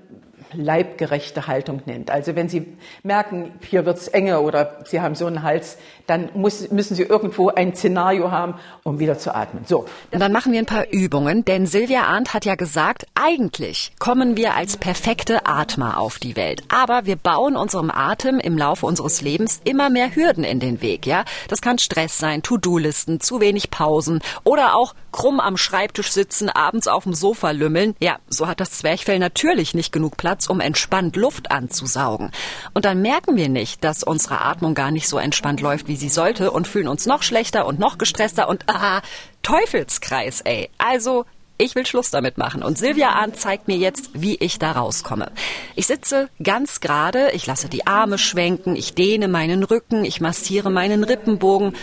leibgerechte 0.53 1.47
Haltung 1.47 1.81
nennt. 1.85 2.09
Also 2.11 2.35
wenn 2.35 2.49
Sie 2.49 2.77
merken, 3.03 3.53
hier 3.67 3.85
wird's 3.85 4.07
enge 4.07 4.41
oder 4.41 4.77
Sie 4.85 5.01
haben 5.01 5.15
so 5.15 5.25
einen 5.25 5.43
Hals, 5.43 5.77
dann 6.07 6.29
muss, 6.33 6.71
müssen 6.71 6.95
Sie 6.95 7.03
irgendwo 7.03 7.49
ein 7.49 7.75
Szenario 7.75 8.31
haben, 8.31 8.55
um 8.83 8.99
wieder 8.99 9.17
zu 9.17 9.35
atmen. 9.35 9.65
So. 9.67 9.85
Und 10.11 10.19
dann 10.19 10.31
machen 10.31 10.53
wir 10.53 10.59
ein 10.59 10.65
paar 10.65 10.87
Übungen, 10.89 11.43
denn 11.45 11.65
Silvia 11.65 12.03
Arndt 12.03 12.33
hat 12.33 12.45
ja 12.45 12.55
gesagt, 12.55 13.05
eigentlich 13.15 13.91
kommen 13.99 14.37
wir 14.37 14.55
als 14.55 14.77
perfekte 14.77 15.45
Atmer 15.45 15.99
auf 15.99 16.19
die 16.19 16.35
Welt. 16.35 16.63
Aber 16.69 17.05
wir 17.05 17.15
bauen 17.15 17.55
unserem 17.55 17.91
Atem 17.91 18.39
im 18.39 18.57
Laufe 18.57 18.85
unseres 18.85 19.21
Lebens 19.21 19.61
immer 19.63 19.89
mehr 19.89 20.15
Hürden 20.15 20.43
in 20.43 20.59
den 20.59 20.81
Weg, 20.81 21.05
ja? 21.05 21.25
Das 21.49 21.61
kann 21.61 21.77
Stress 21.77 22.17
sein, 22.17 22.43
To-Do-Listen, 22.43 23.19
zu 23.19 23.41
wenig 23.41 23.69
Pausen 23.69 24.21
oder 24.43 24.75
auch 24.75 24.95
krumm 25.11 25.39
am 25.39 25.57
Schreibtisch 25.57 26.11
sitzen, 26.11 26.49
abends 26.49 26.87
auf 26.87 27.03
dem 27.03 27.13
Sofa 27.13 27.51
lümmeln. 27.51 27.95
Ja, 27.99 28.17
so 28.29 28.47
hat 28.47 28.59
das 28.59 28.71
Zwerchfell 28.71 29.19
natürlich 29.19 29.73
nicht 29.73 29.91
genug 29.91 30.15
Platz, 30.15 30.36
um 30.45 30.59
entspannt 30.59 31.15
Luft 31.15 31.49
anzusaugen. 31.49 32.29
Und 32.75 32.85
dann 32.85 33.01
merken 33.01 33.35
wir 33.35 33.49
nicht, 33.49 33.83
dass 33.83 34.03
unsere 34.03 34.41
Atmung 34.41 34.75
gar 34.75 34.91
nicht 34.91 35.07
so 35.07 35.17
entspannt 35.17 35.61
läuft, 35.61 35.87
wie 35.87 35.95
sie 35.95 36.09
sollte 36.09 36.51
und 36.51 36.67
fühlen 36.67 36.87
uns 36.87 37.07
noch 37.07 37.23
schlechter 37.23 37.65
und 37.65 37.79
noch 37.79 37.97
gestresster 37.97 38.47
und 38.47 38.65
ah, 38.67 39.01
Teufelskreis, 39.41 40.41
ey. 40.41 40.69
Also 40.77 41.25
ich 41.57 41.73
will 41.73 41.87
Schluss 41.87 42.11
damit 42.11 42.37
machen 42.37 42.61
und 42.61 42.77
Silvia 42.77 43.09
Arndt 43.09 43.39
zeigt 43.39 43.67
mir 43.67 43.77
jetzt, 43.77 44.11
wie 44.13 44.35
ich 44.35 44.59
da 44.59 44.73
rauskomme. 44.73 45.31
Ich 45.75 45.87
sitze 45.87 46.29
ganz 46.43 46.81
gerade, 46.81 47.31
ich 47.31 47.47
lasse 47.47 47.67
die 47.67 47.87
Arme 47.87 48.19
schwenken, 48.19 48.75
ich 48.75 48.93
dehne 48.93 49.27
meinen 49.27 49.63
Rücken, 49.63 50.05
ich 50.05 50.21
massiere 50.21 50.69
meinen 50.69 51.03
Rippenbogen. 51.03 51.75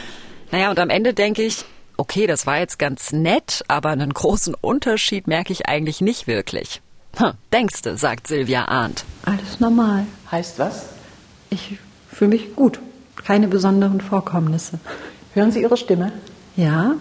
Naja, 0.52 0.70
und 0.70 0.78
am 0.78 0.90
Ende 0.90 1.12
denke 1.12 1.42
ich, 1.42 1.64
okay, 1.96 2.26
das 2.26 2.46
war 2.46 2.58
jetzt 2.58 2.78
ganz 2.78 3.12
nett, 3.12 3.64
aber 3.66 3.90
einen 3.90 4.12
großen 4.12 4.54
Unterschied 4.54 5.26
merke 5.26 5.52
ich 5.52 5.66
eigentlich 5.66 6.00
nicht 6.00 6.26
wirklich. 6.26 6.80
Hm, 7.16 7.32
denkste, 7.52 7.96
sagt 7.96 8.26
Silvia 8.26 8.66
Arndt. 8.66 9.04
Alles 9.24 9.60
normal. 9.60 10.06
Heißt 10.30 10.58
was? 10.58 10.86
Ich 11.50 11.78
fühle 12.10 12.30
mich 12.30 12.56
gut. 12.56 12.80
Keine 13.24 13.48
besonderen 13.48 14.00
Vorkommnisse. 14.00 14.78
Hören 15.32 15.52
Sie 15.52 15.62
Ihre 15.62 15.76
Stimme? 15.76 16.12
Ja. 16.56 16.94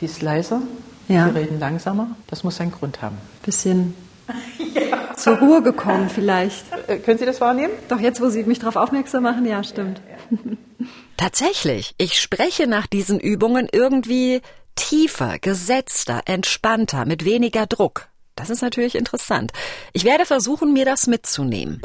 Die 0.00 0.04
ist 0.04 0.22
leiser. 0.22 0.62
Ja. 1.08 1.28
Sie 1.28 1.38
reden 1.38 1.58
langsamer. 1.58 2.08
Das 2.26 2.44
muss 2.44 2.60
einen 2.60 2.72
Grund 2.72 3.02
haben. 3.02 3.16
Bisschen 3.42 3.94
ja. 4.74 5.14
zur 5.16 5.38
Ruhe 5.38 5.62
gekommen 5.62 6.08
vielleicht. 6.08 6.64
Äh, 6.86 6.98
können 6.98 7.18
Sie 7.18 7.26
das 7.26 7.40
wahrnehmen? 7.40 7.72
Doch 7.88 8.00
jetzt, 8.00 8.20
wo 8.20 8.28
Sie 8.28 8.44
mich 8.44 8.58
darauf 8.58 8.76
aufmerksam 8.76 9.22
machen, 9.22 9.46
ja, 9.46 9.62
stimmt. 9.64 10.00
Ja, 10.30 10.38
ja. 10.44 10.56
Tatsächlich, 11.16 11.94
ich 11.96 12.20
spreche 12.20 12.66
nach 12.66 12.86
diesen 12.86 13.20
Übungen 13.20 13.68
irgendwie 13.70 14.42
tiefer, 14.74 15.38
gesetzter, 15.38 16.22
entspannter, 16.26 17.06
mit 17.06 17.24
weniger 17.24 17.66
Druck. 17.66 18.08
Das 18.36 18.50
ist 18.50 18.62
natürlich 18.62 18.94
interessant. 18.94 19.52
Ich 19.92 20.04
werde 20.04 20.26
versuchen, 20.26 20.72
mir 20.72 20.84
das 20.84 21.06
mitzunehmen. 21.06 21.80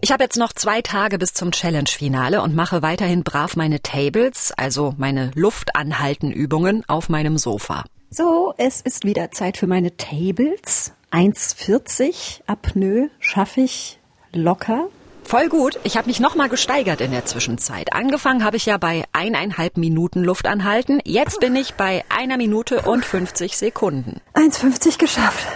Ich 0.00 0.12
habe 0.12 0.22
jetzt 0.22 0.36
noch 0.36 0.52
zwei 0.52 0.82
Tage 0.82 1.18
bis 1.18 1.34
zum 1.34 1.50
Challenge-Finale 1.50 2.40
und 2.40 2.54
mache 2.54 2.82
weiterhin 2.82 3.24
brav 3.24 3.56
meine 3.56 3.82
Tables, 3.82 4.52
also 4.56 4.94
meine 4.98 5.32
Luftanhalten-Übungen 5.34 6.84
auf 6.86 7.08
meinem 7.08 7.38
Sofa. 7.38 7.84
So, 8.16 8.54
es 8.56 8.80
ist 8.80 9.04
wieder 9.04 9.30
Zeit 9.30 9.58
für 9.58 9.66
meine 9.66 9.94
Tables. 9.98 10.94
1,40 11.10 12.40
Apnoe 12.46 13.10
schaffe 13.20 13.60
ich 13.60 14.00
locker. 14.32 14.88
Voll 15.22 15.50
gut. 15.50 15.78
Ich 15.84 15.98
habe 15.98 16.06
mich 16.06 16.18
noch 16.18 16.34
mal 16.34 16.48
gesteigert 16.48 17.02
in 17.02 17.10
der 17.10 17.26
Zwischenzeit. 17.26 17.92
Angefangen 17.92 18.42
habe 18.42 18.56
ich 18.56 18.64
ja 18.64 18.78
bei 18.78 19.04
eineinhalb 19.12 19.76
Minuten 19.76 20.24
Luft 20.24 20.46
anhalten. 20.46 21.00
Jetzt 21.04 21.40
bin 21.40 21.54
ich 21.56 21.74
bei 21.74 22.06
einer 22.08 22.38
Minute 22.38 22.80
und 22.80 23.04
50 23.04 23.54
Sekunden. 23.54 24.22
1,50 24.32 24.96
geschafft. 24.96 25.46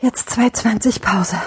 Jetzt 0.00 0.30
2,20 0.30 1.00
Pause. 1.00 1.40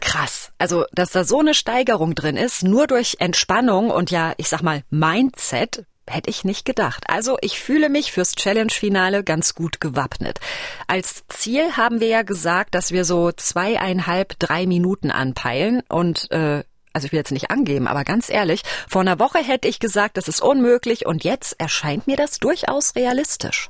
Krass. 0.00 0.52
Also, 0.56 0.86
dass 0.92 1.10
da 1.10 1.24
so 1.24 1.40
eine 1.40 1.52
Steigerung 1.52 2.14
drin 2.14 2.38
ist, 2.38 2.62
nur 2.62 2.86
durch 2.86 3.16
Entspannung 3.18 3.90
und 3.90 4.10
ja, 4.10 4.32
ich 4.38 4.48
sag 4.48 4.62
mal, 4.62 4.84
Mindset, 4.88 5.84
Hätte 6.08 6.30
ich 6.30 6.44
nicht 6.44 6.64
gedacht. 6.64 7.04
Also 7.08 7.36
ich 7.40 7.58
fühle 7.60 7.88
mich 7.88 8.12
fürs 8.12 8.32
Challenge-Finale 8.32 9.24
ganz 9.24 9.54
gut 9.54 9.80
gewappnet. 9.80 10.38
Als 10.86 11.24
Ziel 11.28 11.76
haben 11.76 12.00
wir 12.00 12.08
ja 12.08 12.22
gesagt, 12.22 12.74
dass 12.74 12.92
wir 12.92 13.04
so 13.04 13.32
zweieinhalb, 13.32 14.38
drei 14.38 14.66
Minuten 14.66 15.10
anpeilen 15.10 15.82
und 15.88 16.30
äh, 16.30 16.62
also 16.96 17.06
ich 17.06 17.12
will 17.12 17.18
jetzt 17.18 17.32
nicht 17.32 17.50
angeben, 17.50 17.88
aber 17.88 18.04
ganz 18.04 18.30
ehrlich, 18.30 18.62
vor 18.88 19.02
einer 19.02 19.18
Woche 19.18 19.38
hätte 19.38 19.68
ich 19.68 19.80
gesagt, 19.80 20.16
das 20.16 20.28
ist 20.28 20.40
unmöglich 20.40 21.04
und 21.04 21.24
jetzt 21.24 21.60
erscheint 21.60 22.06
mir 22.06 22.16
das 22.16 22.38
durchaus 22.38 22.96
realistisch. 22.96 23.68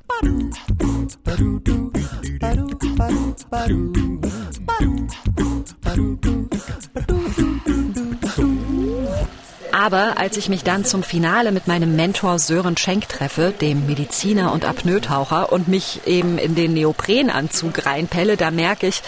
Aber 9.76 10.14
als 10.16 10.38
ich 10.38 10.48
mich 10.48 10.64
dann 10.64 10.86
zum 10.86 11.02
Finale 11.02 11.52
mit 11.52 11.66
meinem 11.66 11.96
Mentor 11.96 12.38
Sören 12.38 12.78
Schenk 12.78 13.10
treffe, 13.10 13.52
dem 13.60 13.84
Mediziner 13.84 14.52
und 14.52 14.64
Apnoetaucher, 14.64 15.52
und 15.52 15.68
mich 15.68 16.06
eben 16.06 16.38
in 16.38 16.54
den 16.54 16.72
Neoprenanzug 16.72 17.84
reinpelle, 17.84 18.38
da 18.38 18.50
merke 18.50 18.86
ich, 18.86 19.02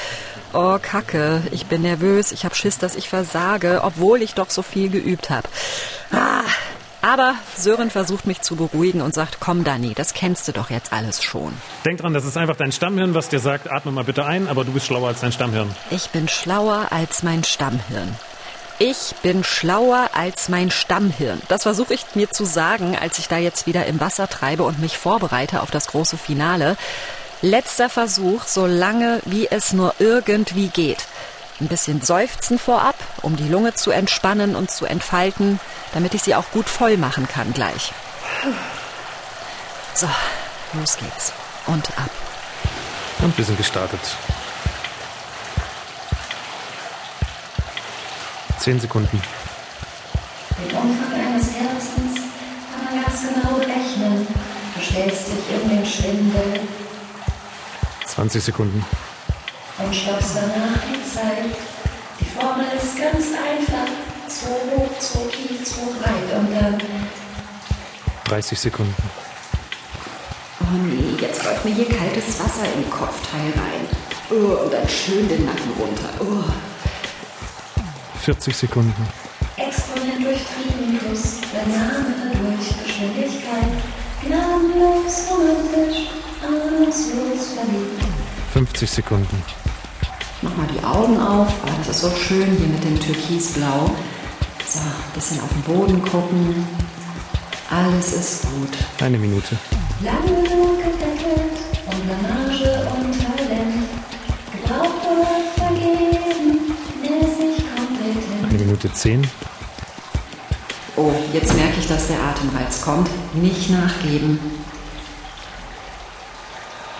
oh 0.53 0.77
Kacke, 0.81 1.41
ich 1.53 1.65
bin 1.65 1.81
nervös, 1.81 2.33
ich 2.33 2.45
habe 2.45 2.55
Schiss, 2.55 2.77
dass 2.77 2.97
ich 2.97 3.09
versage, 3.09 3.81
obwohl 3.83 4.21
ich 4.21 4.35
doch 4.35 4.51
so 4.51 4.61
viel 4.61 4.91
geübt 4.91 5.31
habe. 5.31 5.49
Ah, 6.13 6.43
aber 7.01 7.35
Sören 7.57 7.89
versucht 7.89 8.27
mich 8.27 8.43
zu 8.43 8.55
beruhigen 8.55 9.01
und 9.01 9.15
sagt, 9.15 9.39
komm 9.41 9.65
Dani, 9.65 9.95
das 9.95 10.13
kennst 10.13 10.49
du 10.49 10.53
doch 10.53 10.69
jetzt 10.69 10.93
alles 10.93 11.23
schon. 11.23 11.55
Denk 11.87 12.01
dran, 12.01 12.13
das 12.13 12.27
ist 12.27 12.37
einfach 12.37 12.57
dein 12.57 12.73
Stammhirn, 12.73 13.15
was 13.15 13.31
dir 13.31 13.41
sagt, 13.41 13.73
atme 13.73 13.91
mal 13.91 14.05
bitte 14.05 14.27
ein, 14.27 14.49
aber 14.49 14.67
du 14.67 14.73
bist 14.73 14.85
schlauer 14.85 15.09
als 15.09 15.21
dein 15.21 15.33
Stammhirn. 15.33 15.75
Ich 15.91 16.11
bin 16.11 16.29
schlauer 16.29 16.89
als 16.91 17.23
mein 17.23 17.43
Stammhirn. 17.43 18.15
Ich 18.81 19.17
bin 19.23 19.43
schlauer 19.43 20.11
als 20.15 20.49
mein 20.49 20.71
Stammhirn. 20.71 21.43
Das 21.49 21.65
versuche 21.65 21.95
ich 21.95 22.15
mir 22.15 22.31
zu 22.31 22.45
sagen, 22.45 22.97
als 22.97 23.19
ich 23.19 23.27
da 23.27 23.37
jetzt 23.37 23.67
wieder 23.67 23.87
im 23.87 23.99
Wasser 23.99 24.29
treibe 24.29 24.63
und 24.63 24.79
mich 24.79 24.97
vorbereite 24.97 25.63
auf 25.63 25.73
das 25.73 25.89
große 25.89 26.17
Finale. 26.17 26.77
Letzter 27.43 27.91
Versuch, 27.91 28.45
so 28.45 28.67
lange 28.67 29.21
wie 29.25 29.49
es 29.49 29.73
nur 29.73 29.95
irgendwie 29.99 30.69
geht. 30.69 31.07
Ein 31.61 31.67
bisschen 31.67 32.03
seufzen 32.03 32.57
vorab, 32.57 32.95
um 33.23 33.35
die 33.35 33.49
Lunge 33.49 33.75
zu 33.75 33.91
entspannen 33.91 34.55
und 34.55 34.71
zu 34.71 34.85
entfalten, 34.85 35.59
damit 35.93 36.15
ich 36.15 36.23
sie 36.23 36.37
auch 36.37 36.49
gut 36.53 36.69
voll 36.69 36.97
machen 36.99 37.27
kann 37.27 37.53
gleich. 37.53 37.93
So, 39.95 40.09
los 40.75 40.97
geht's. 40.97 41.33
Und 41.67 41.89
ab. 41.99 42.11
Und 43.19 43.37
wir 43.37 43.45
sind 43.45 43.59
gestartet. 43.59 44.01
Zehn 48.59 48.81
Sekunden. 48.81 49.21
Mit 50.61 50.73
Umfang 50.73 51.13
eines 51.15 51.47
Herzens 51.55 52.29
stellst 54.99 55.29
dich 55.29 55.63
in 55.63 55.69
den 55.69 55.87
Schwindel 55.87 56.61
20 58.07 58.43
Sekunden. 58.43 58.85
und 59.79 59.95
stoppst 59.95 60.37
danach 60.37 60.81
die 60.89 61.09
Zeit. 61.09 61.57
Die 62.21 62.25
Formel 62.25 62.67
ist 62.77 62.97
ganz 62.99 63.27
einfach. 63.27 63.89
Zu 64.29 64.47
hoch, 64.47 64.99
zu 64.99 65.19
tief, 65.31 65.65
zu 65.65 65.81
breit 65.99 66.39
und 66.39 66.55
dann 66.55 66.83
30 68.25 68.59
Sekunden. 68.59 68.95
Oh 70.61 70.77
nee, 70.85 71.17
jetzt 71.19 71.45
läuft 71.45 71.65
mir 71.65 71.73
hier 71.73 71.89
kaltes 71.89 72.39
Wasser 72.39 72.67
im 72.77 72.91
Kopfteil 72.91 73.53
rein. 73.57 73.89
Oh, 74.31 74.65
und 74.65 74.73
dann 74.73 74.87
schön 74.87 75.27
den 75.29 75.47
Nacken 75.47 75.73
runter. 75.79 76.11
Oh. 76.21 76.45
40 78.29 78.55
Sekunden. 78.55 79.09
Exponent 79.57 80.23
durch 80.23 80.41
Triebendus, 80.45 81.41
Name 81.65 82.37
durch 82.43 82.85
Geschwindigkeit, 82.85 83.73
gnadenlos, 84.23 85.29
romantisch, 85.31 86.09
ahnungslos 86.45 87.55
verliebt. 87.55 88.03
50 88.53 88.91
Sekunden. 88.91 89.43
Mach 90.43 90.55
mal 90.59 90.67
die 90.67 90.85
Augen 90.85 91.19
auf. 91.19 91.49
Oh, 91.65 91.71
das 91.79 91.89
ist 91.89 92.01
so 92.03 92.11
schön 92.11 92.55
hier 92.55 92.67
mit 92.67 92.85
dem 92.85 93.01
Türkisblau. 93.01 93.91
So, 94.69 94.81
bisschen 95.15 95.41
auf 95.41 95.49
den 95.49 95.63
Boden 95.63 96.03
gucken. 96.03 96.67
Alles 97.71 98.13
ist 98.13 98.43
gut. 98.43 98.77
Eine 99.01 99.17
Minute. 99.17 99.57
Lange 100.03 100.43
genug 100.47 100.88
Minute 108.79 108.95
10. 108.95 109.29
Oh, 110.95 111.13
jetzt 111.33 111.53
merke 111.57 111.81
ich, 111.81 111.89
dass 111.89 112.07
der 112.07 112.23
Atemreiz 112.23 112.81
kommt. 112.81 113.11
Nicht 113.35 113.71
nachgeben. 113.71 114.39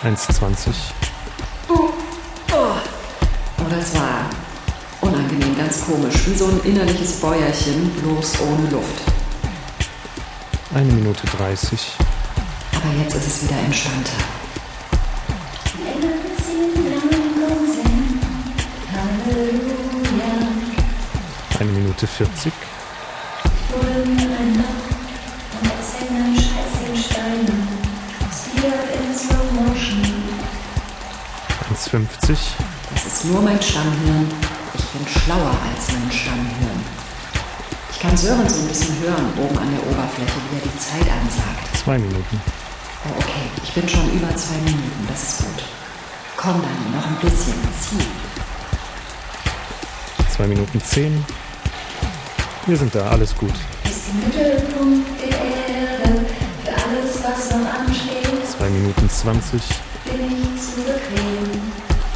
1,20. 0.03 0.71
Oh, 1.69 1.89
das 3.69 3.93
war 3.95 4.29
unangenehm, 4.99 5.57
ganz 5.57 5.85
komisch. 5.85 6.15
Wie 6.25 6.35
so 6.35 6.47
ein 6.47 6.59
innerliches 6.65 7.13
Bäuerchen, 7.21 7.89
bloß 8.01 8.41
ohne 8.41 8.69
Luft. 8.71 9.01
Eine 10.73 10.91
Minute 10.91 11.25
30. 11.27 11.93
Aber 12.75 12.93
jetzt 13.01 13.15
ist 13.15 13.27
es 13.27 13.43
wieder 13.43 13.59
entspannter. 13.59 14.38
In 29.09 29.15
Slow 29.15 29.43
Motion. 29.51 30.01
1,50. 31.73 32.37
Das 32.93 33.05
ist 33.05 33.25
nur 33.25 33.41
mein 33.41 33.61
Stammhirn. 33.61 34.27
Ich 34.73 34.85
bin 34.85 35.07
schlauer 35.07 35.55
als 35.67 35.91
mein 35.91 36.11
Stammhirn. 36.11 36.83
Ich 37.91 37.99
kann 37.99 38.15
Sören 38.15 38.47
so 38.47 38.61
ein 38.61 38.67
bisschen 38.67 38.97
hören 39.01 39.33
oben 39.37 39.57
an 39.57 39.69
der 39.71 39.85
Oberfläche, 39.87 40.39
wie 40.49 40.57
er 40.57 40.61
die 40.63 40.77
Zeit 40.79 41.11
ansagt. 41.11 41.77
Zwei 41.83 41.97
Minuten. 41.97 42.41
Oh, 43.05 43.17
okay, 43.17 43.49
ich 43.63 43.73
bin 43.73 43.87
schon 43.87 44.09
über 44.11 44.33
zwei 44.35 44.57
Minuten, 44.63 45.07
das 45.09 45.23
ist 45.23 45.37
gut. 45.39 45.63
Komm 46.37 46.61
dann, 46.61 46.91
noch 46.95 47.05
ein 47.05 47.17
bisschen, 47.21 47.55
zieh. 47.77 48.07
Zwei 50.33 50.47
Minuten 50.47 50.81
10. 50.81 51.25
Wir 52.69 52.77
sind 52.77 52.93
da, 52.93 53.09
alles 53.09 53.35
gut. 53.35 53.49
Ist 53.83 54.09
im 54.11 54.19
Mittelpunkt 54.19 55.19
der 55.19 55.39
Erde. 55.39 56.21
Für 56.63 56.69
alles, 56.69 57.17
was 57.23 57.49
noch 57.49 57.65
ansteht, 57.65 58.45
Zwei 58.45 58.69
Minuten 58.69 59.09
20. 59.09 59.59
bin 60.05 60.21
ich 60.21 60.61
zu 60.61 60.81
bequem. 60.81 61.49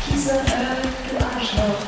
Peace 0.05 0.29
on 0.29 0.45
Earth, 0.45 0.93
du 1.09 1.17
Arschloch. 1.25 1.81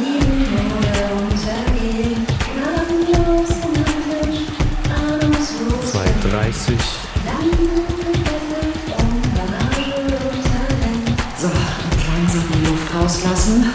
Lieben 0.00 0.56
oder 0.78 1.04
untergehen. 1.20 2.24
Gnadenlos, 2.48 3.50
romantisch, 3.62 4.40
ahnungslos. 4.88 5.92
2,30. 5.92 6.80
Lang 7.26 7.50
gedeckelt 7.60 8.88
und 8.96 9.20
Blamage 9.34 10.00
und 10.00 10.40
Talent. 10.48 11.06
So, 11.36 11.48
und 11.48 12.00
langsam 12.08 12.44
die 12.54 12.70
Luft 12.70 12.88
rauslassen. 12.94 13.70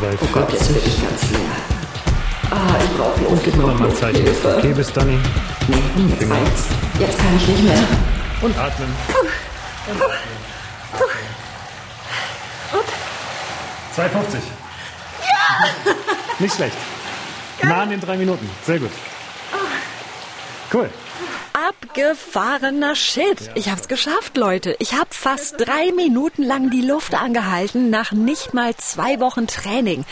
Oh 0.00 0.26
Gott, 0.32 0.52
jetzt 0.52 0.70
2,40. 0.70 0.72
bin 0.74 0.82
ich 0.86 1.02
ganz 1.02 1.30
leer. 1.32 1.47
Ah, 2.98 3.12
Luft. 3.22 3.44
Gib 3.44 3.56
mir 3.56 3.66
noch 3.66 3.78
mal 3.78 3.88
ein 3.88 3.94
Zeichen. 3.94 4.22
Hilfe. 4.24 4.56
Okay, 4.56 4.72
bis 4.72 4.92
dann. 4.92 5.08
Nee, 5.08 5.82
jetzt 6.98 7.18
kann 7.18 7.36
ich 7.36 7.48
nicht 7.48 7.62
mehr. 7.62 7.78
Und 8.42 8.58
atmen. 8.58 8.88
2,50. 13.96 14.08
Ja! 15.22 15.92
Nicht 16.38 16.54
schlecht. 16.54 16.76
Nah 17.62 17.82
an 17.82 17.90
den 17.90 18.00
drei 18.00 18.16
Minuten. 18.16 18.48
Sehr 18.64 18.78
gut. 18.78 18.90
Cool. 20.72 20.88
Abgefahrener 21.52 22.94
Shit. 22.94 23.50
Ich 23.54 23.68
hab's 23.68 23.88
geschafft, 23.88 24.36
Leute. 24.36 24.76
Ich 24.78 24.92
hab 24.94 25.14
fast 25.14 25.56
drei 25.58 25.90
Minuten 25.92 26.44
lang 26.44 26.70
die 26.70 26.82
Luft 26.82 27.14
angehalten 27.14 27.90
nach 27.90 28.12
nicht 28.12 28.54
mal 28.54 28.76
zwei 28.76 29.18
Wochen 29.18 29.48
Training. 29.48 30.04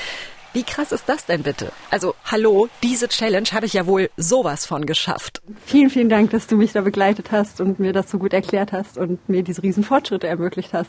Wie 0.57 0.63
krass 0.63 0.91
ist 0.91 1.07
das 1.07 1.27
denn 1.27 1.43
bitte? 1.43 1.71
Also, 1.91 2.15
hallo, 2.25 2.71
diese 2.83 3.09
Challenge 3.09 3.47
habe 3.53 3.67
ich 3.67 3.75
ja 3.75 3.87
wohl 3.87 4.09
sowas 4.17 4.65
von 4.65 4.87
geschafft. 4.87 5.43
Vielen, 5.67 5.91
vielen 5.91 6.09
Dank, 6.09 6.31
dass 6.31 6.47
du 6.47 6.57
mich 6.57 6.73
da 6.73 6.81
begleitet 6.81 7.31
hast 7.31 7.61
und 7.61 7.79
mir 7.79 7.93
das 7.93 8.11
so 8.11 8.17
gut 8.17 8.33
erklärt 8.33 8.73
hast 8.73 8.97
und 8.97 9.29
mir 9.29 9.43
diese 9.43 9.63
riesen 9.63 9.85
Fortschritte 9.85 10.27
ermöglicht 10.27 10.73
hast. 10.73 10.89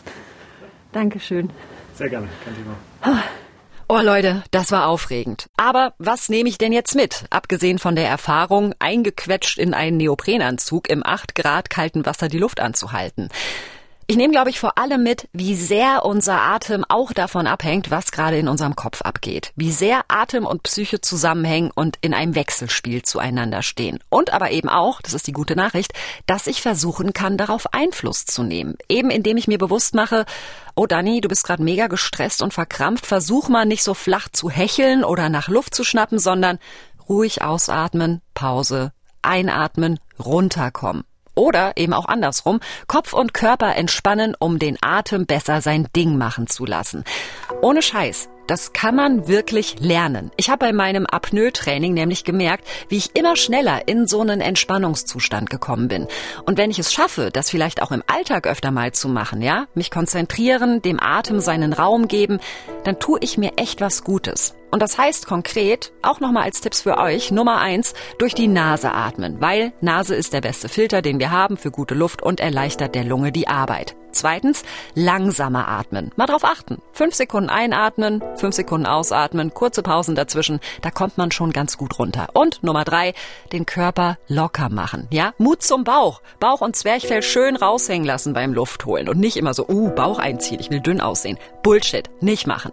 Dankeschön. 0.93 1.49
Sehr 1.95 2.07
gerne. 2.07 2.29
Kein 2.45 2.55
Thema. 2.55 3.23
Oh 3.89 3.99
Leute, 4.01 4.41
das 4.51 4.71
war 4.71 4.87
aufregend. 4.87 5.47
Aber 5.57 5.93
was 5.97 6.29
nehme 6.29 6.47
ich 6.47 6.57
denn 6.57 6.71
jetzt 6.71 6.95
mit? 6.95 7.25
Abgesehen 7.29 7.77
von 7.77 7.97
der 7.97 8.07
Erfahrung, 8.07 8.73
eingequetscht 8.79 9.57
in 9.57 9.73
einen 9.73 9.97
Neoprenanzug 9.97 10.89
im 10.89 11.05
8 11.05 11.35
Grad 11.35 11.69
kalten 11.69 12.05
Wasser 12.05 12.29
die 12.29 12.37
Luft 12.37 12.61
anzuhalten. 12.61 13.27
Ich 14.09 14.15
nehme, 14.15 14.31
glaube 14.31 14.49
ich, 14.49 14.57
vor 14.57 14.77
allem 14.77 15.03
mit, 15.03 15.27
wie 15.33 15.53
sehr 15.53 16.05
unser 16.05 16.39
Atem 16.39 16.85
auch 16.87 17.11
davon 17.11 17.45
abhängt, 17.45 17.91
was 17.91 18.13
gerade 18.13 18.37
in 18.37 18.47
unserem 18.47 18.77
Kopf 18.77 19.01
abgeht. 19.01 19.51
Wie 19.57 19.69
sehr 19.69 20.05
Atem 20.07 20.45
und 20.45 20.63
Psyche 20.63 21.01
zusammenhängen 21.01 21.71
und 21.75 21.97
in 21.99 22.13
einem 22.13 22.33
Wechselspiel 22.33 23.01
zueinander 23.01 23.63
stehen. 23.63 23.99
Und 24.07 24.31
aber 24.31 24.51
eben 24.51 24.69
auch, 24.69 25.01
das 25.01 25.13
ist 25.13 25.27
die 25.27 25.33
gute 25.33 25.57
Nachricht, 25.57 25.91
dass 26.25 26.47
ich 26.47 26.61
versuchen 26.61 27.11
kann, 27.11 27.35
darauf 27.35 27.73
Einfluss 27.73 28.25
zu 28.25 28.43
nehmen. 28.43 28.77
Eben 28.87 29.09
indem 29.09 29.35
ich 29.35 29.49
mir 29.49 29.57
bewusst 29.57 29.93
mache, 29.93 30.25
oh 30.73 30.85
Dani, 30.85 31.19
du 31.19 31.27
bist 31.27 31.43
gerade 31.43 31.61
mega 31.61 31.87
gestresst 31.87 32.41
und 32.41 32.53
verkrampft, 32.53 33.05
versuch 33.05 33.49
mal 33.49 33.65
nicht 33.65 33.83
so 33.83 33.93
flach 33.93 34.29
zu 34.29 34.49
hecheln 34.49 35.03
oder 35.03 35.27
nach 35.27 35.49
Luft 35.49 35.75
zu 35.75 35.83
schnappen, 35.83 36.17
sondern 36.17 36.59
ruhig 37.09 37.41
ausatmen, 37.41 38.21
Pause, 38.33 38.93
einatmen, 39.21 39.99
runterkommen. 40.17 41.03
Oder 41.37 41.77
eben 41.77 41.93
auch 41.93 42.05
andersrum, 42.05 42.59
Kopf 42.87 43.13
und 43.13 43.33
Körper 43.33 43.75
entspannen, 43.75 44.35
um 44.37 44.59
den 44.59 44.77
Atem 44.81 45.25
besser 45.25 45.61
sein 45.61 45.87
Ding 45.95 46.17
machen 46.17 46.47
zu 46.47 46.65
lassen. 46.65 47.03
Ohne 47.61 47.81
Scheiß. 47.81 48.27
Das 48.47 48.71
kann 48.71 48.95
man 48.95 49.27
wirklich 49.27 49.75
lernen. 49.79 50.31
Ich 50.37 50.49
habe 50.49 50.65
bei 50.65 50.73
meinem 50.73 51.05
Apnoe-Training 51.05 51.93
nämlich 51.93 52.23
gemerkt, 52.23 52.65
wie 52.87 52.97
ich 52.97 53.15
immer 53.15 53.35
schneller 53.35 53.87
in 53.87 54.07
so 54.07 54.21
einen 54.21 54.39
Entspannungszustand 54.39 55.49
gekommen 55.49 55.89
bin. 55.89 56.07
Und 56.45 56.57
wenn 56.57 56.71
ich 56.71 56.79
es 56.79 56.93
schaffe, 56.93 57.29
das 57.31 57.49
vielleicht 57.49 57.81
auch 57.81 57.91
im 57.91 58.03
Alltag 58.07 58.47
öfter 58.47 58.71
mal 58.71 58.93
zu 58.93 59.09
machen, 59.09 59.41
ja, 59.41 59.67
mich 59.75 59.91
konzentrieren, 59.91 60.81
dem 60.81 60.99
Atem 61.01 61.41
seinen 61.41 61.73
Raum 61.73 62.07
geben, 62.07 62.39
dann 62.85 62.99
tue 62.99 63.19
ich 63.21 63.37
mir 63.37 63.51
echt 63.57 63.81
was 63.81 64.05
Gutes. 64.05 64.55
Und 64.71 64.81
das 64.81 64.97
heißt 64.97 65.27
konkret, 65.27 65.91
auch 66.01 66.19
nochmal 66.19 66.43
als 66.43 66.61
Tipps 66.61 66.81
für 66.81 66.97
euch, 66.97 67.31
Nummer 67.31 67.57
eins, 67.57 67.93
durch 68.17 68.33
die 68.33 68.47
Nase 68.47 68.93
atmen, 68.93 69.39
weil 69.39 69.71
Nase 69.81 70.15
ist 70.15 70.33
der 70.33 70.41
beste 70.41 70.69
Filter, 70.69 71.01
den 71.01 71.19
wir 71.19 71.31
haben 71.31 71.57
für 71.57 71.71
gute 71.71 71.95
Luft 71.95 72.21
und 72.21 72.39
erleichtert 72.39 72.95
der 72.95 73.03
Lunge 73.03 73.31
die 73.31 73.47
Arbeit. 73.47 73.95
Zweitens, 74.11 74.63
langsamer 74.95 75.67
atmen. 75.67 76.11
Mal 76.15 76.25
drauf 76.25 76.43
achten. 76.43 76.81
Fünf 76.91 77.13
Sekunden 77.15 77.49
einatmen, 77.49 78.23
fünf 78.35 78.55
Sekunden 78.55 78.85
ausatmen, 78.85 79.53
kurze 79.53 79.83
Pausen 79.83 80.15
dazwischen. 80.15 80.59
Da 80.81 80.91
kommt 80.91 81.17
man 81.17 81.31
schon 81.31 81.53
ganz 81.53 81.77
gut 81.77 81.99
runter. 81.99 82.27
Und 82.33 82.63
Nummer 82.63 82.83
drei, 82.83 83.13
den 83.51 83.65
Körper 83.65 84.17
locker 84.27 84.69
machen. 84.69 85.07
Ja, 85.11 85.33
Mut 85.37 85.61
zum 85.61 85.83
Bauch. 85.83 86.21
Bauch 86.39 86.61
und 86.61 86.75
Zwerchfell 86.75 87.21
schön 87.21 87.55
raushängen 87.55 88.07
lassen 88.07 88.33
beim 88.33 88.53
Luftholen 88.53 89.09
und 89.09 89.19
nicht 89.19 89.37
immer 89.37 89.53
so, 89.53 89.67
uh, 89.67 89.89
Bauch 89.89 90.19
einziehen, 90.19 90.59
ich 90.59 90.69
will 90.69 90.79
dünn 90.79 91.01
aussehen. 91.01 91.37
Bullshit, 91.63 92.09
nicht 92.21 92.47
machen. 92.47 92.71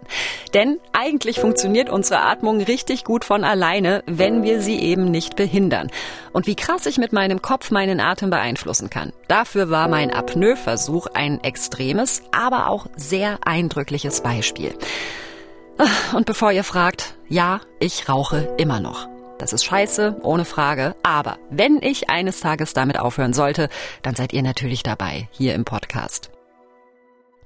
Denn 0.53 0.79
eigentlich 0.93 1.39
funktioniert 1.39 1.89
unsere 1.89 2.21
Atmung 2.21 2.61
richtig 2.61 3.03
gut 3.03 3.25
von 3.25 3.43
alleine, 3.43 4.03
wenn 4.07 4.43
wir 4.43 4.61
sie 4.61 4.79
eben 4.79 5.11
nicht 5.11 5.35
behindern. 5.35 5.91
Und 6.33 6.47
wie 6.47 6.55
krass 6.55 6.85
ich 6.85 6.97
mit 6.97 7.13
meinem 7.13 7.41
Kopf 7.41 7.71
meinen 7.71 7.99
Atem 7.99 8.29
beeinflussen 8.29 8.89
kann. 8.89 9.11
Dafür 9.27 9.69
war 9.69 9.87
mein 9.87 10.13
Apnoe-Versuch 10.13 11.07
ein 11.25 11.43
extremes, 11.43 12.21
aber 12.31 12.69
auch 12.69 12.87
sehr 12.95 13.39
eindrückliches 13.45 14.21
Beispiel. 14.21 14.77
Und 16.13 16.25
bevor 16.25 16.51
ihr 16.51 16.63
fragt, 16.63 17.15
ja, 17.27 17.61
ich 17.79 18.07
rauche 18.07 18.55
immer 18.57 18.79
noch. 18.79 19.09
Das 19.39 19.51
ist 19.51 19.65
scheiße, 19.65 20.17
ohne 20.21 20.45
Frage. 20.45 20.95
Aber 21.03 21.37
wenn 21.49 21.81
ich 21.81 22.09
eines 22.09 22.39
Tages 22.39 22.73
damit 22.73 22.99
aufhören 22.99 23.33
sollte, 23.33 23.69
dann 24.01 24.15
seid 24.15 24.31
ihr 24.31 24.43
natürlich 24.43 24.83
dabei, 24.83 25.27
hier 25.31 25.55
im 25.55 25.65
Podcast. 25.65 26.29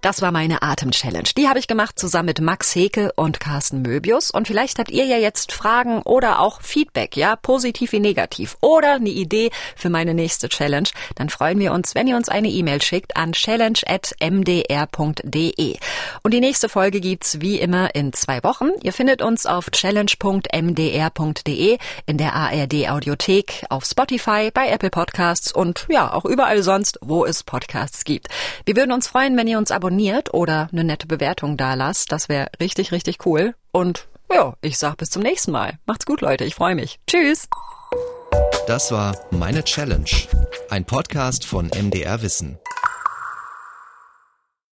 Das 0.02 0.22
war 0.22 0.32
meine 0.32 0.62
Atem-Challenge. 0.62 1.28
Die 1.36 1.50
habe 1.50 1.60
ich 1.60 1.68
gemacht 1.68 2.00
zusammen 2.00 2.28
mit 2.28 2.40
Max 2.40 2.74
Heke 2.74 3.12
und 3.18 3.42
Carsten 3.42 3.82
Möbius. 3.82 4.32
Und 4.32 4.48
vielleicht 4.48 4.80
habt 4.80 4.92
ihr 4.92 5.04
ja 5.04 5.18
jetzt 5.18 5.52
Fragen 5.52 6.02
oder 6.04 6.40
auch 6.40 6.62
Feedback, 6.62 7.18
ja, 7.18 7.36
positiv 7.36 7.92
wie 7.92 8.00
negativ. 8.00 8.56
Oder 8.62 8.94
eine 8.94 9.10
Idee 9.10 9.52
für 9.76 9.90
meine 9.90 10.14
nächste 10.14 10.48
Challenge. 10.48 10.88
Dann 11.16 11.28
freuen 11.28 11.60
wir 11.60 11.74
uns, 11.74 11.96
wenn 11.96 12.08
ihr 12.08 12.16
uns 12.16 12.30
eine 12.30 12.48
E-Mail 12.48 12.82
schickt 12.82 13.18
an 13.18 13.34
challenge.mdr.de. 13.34 15.78
Und 16.24 16.34
die 16.34 16.40
nächste 16.40 16.70
Folge 16.70 17.02
gibt's 17.02 17.42
wie 17.42 17.60
immer 17.60 17.94
in 17.94 18.14
zwei 18.14 18.42
Wochen. 18.44 18.70
Ihr 18.82 18.94
findet 18.94 19.22
uns 19.22 19.46
auf 19.46 19.70
challenge.mdr.de, 19.70 21.78
in 22.06 22.18
der 22.18 22.36
ARD 22.36 22.90
Audiothek, 22.90 23.66
auf 23.70 23.84
Spotify, 23.84 24.50
bei 24.54 24.70
Apple 24.70 24.92
Podcasts 24.92 25.52
und 25.52 25.88
ja, 25.90 26.14
auch 26.14 26.24
überall 26.24 26.64
sonst, 26.64 27.00
wo 27.02 27.26
es 27.26 27.44
Podcasts 27.44 28.06
gibt. 28.06 28.30
Wir 28.64 28.78
würden 28.78 28.94
uns 28.94 29.10
freuen, 29.10 29.36
wenn 29.36 29.48
ihr 29.48 29.58
uns 29.58 29.72
abonniert 29.72 29.89
abonniert 29.90 30.36
oder 30.36 30.70
eine 30.72 30.84
nette 30.84 31.08
Bewertung 31.08 31.58
da 31.58 31.74
lasst. 31.74 32.12
Das 32.12 32.30
wäre 32.30 32.50
richtig, 32.60 32.92
richtig 32.92 33.26
cool. 33.26 33.56
Und 33.72 34.08
ja, 34.32 34.54
ich 34.62 34.78
sag 34.78 34.98
bis 34.98 35.10
zum 35.10 35.24
nächsten 35.24 35.52
Mal. 35.52 35.80
Macht's 35.88 36.06
gut, 36.06 36.22
Leute. 36.22 36.46
Ich 36.46 36.54
freue 36.54 36.76
mich. 36.76 37.00
Tschüss. 37.08 37.48
Das 38.68 38.92
war 38.92 39.18
Meine 39.32 39.64
Challenge, 39.64 40.06
ein 40.70 40.86
Podcast 40.86 41.44
von 41.44 41.72
MDR 41.76 42.22
Wissen. 42.22 42.60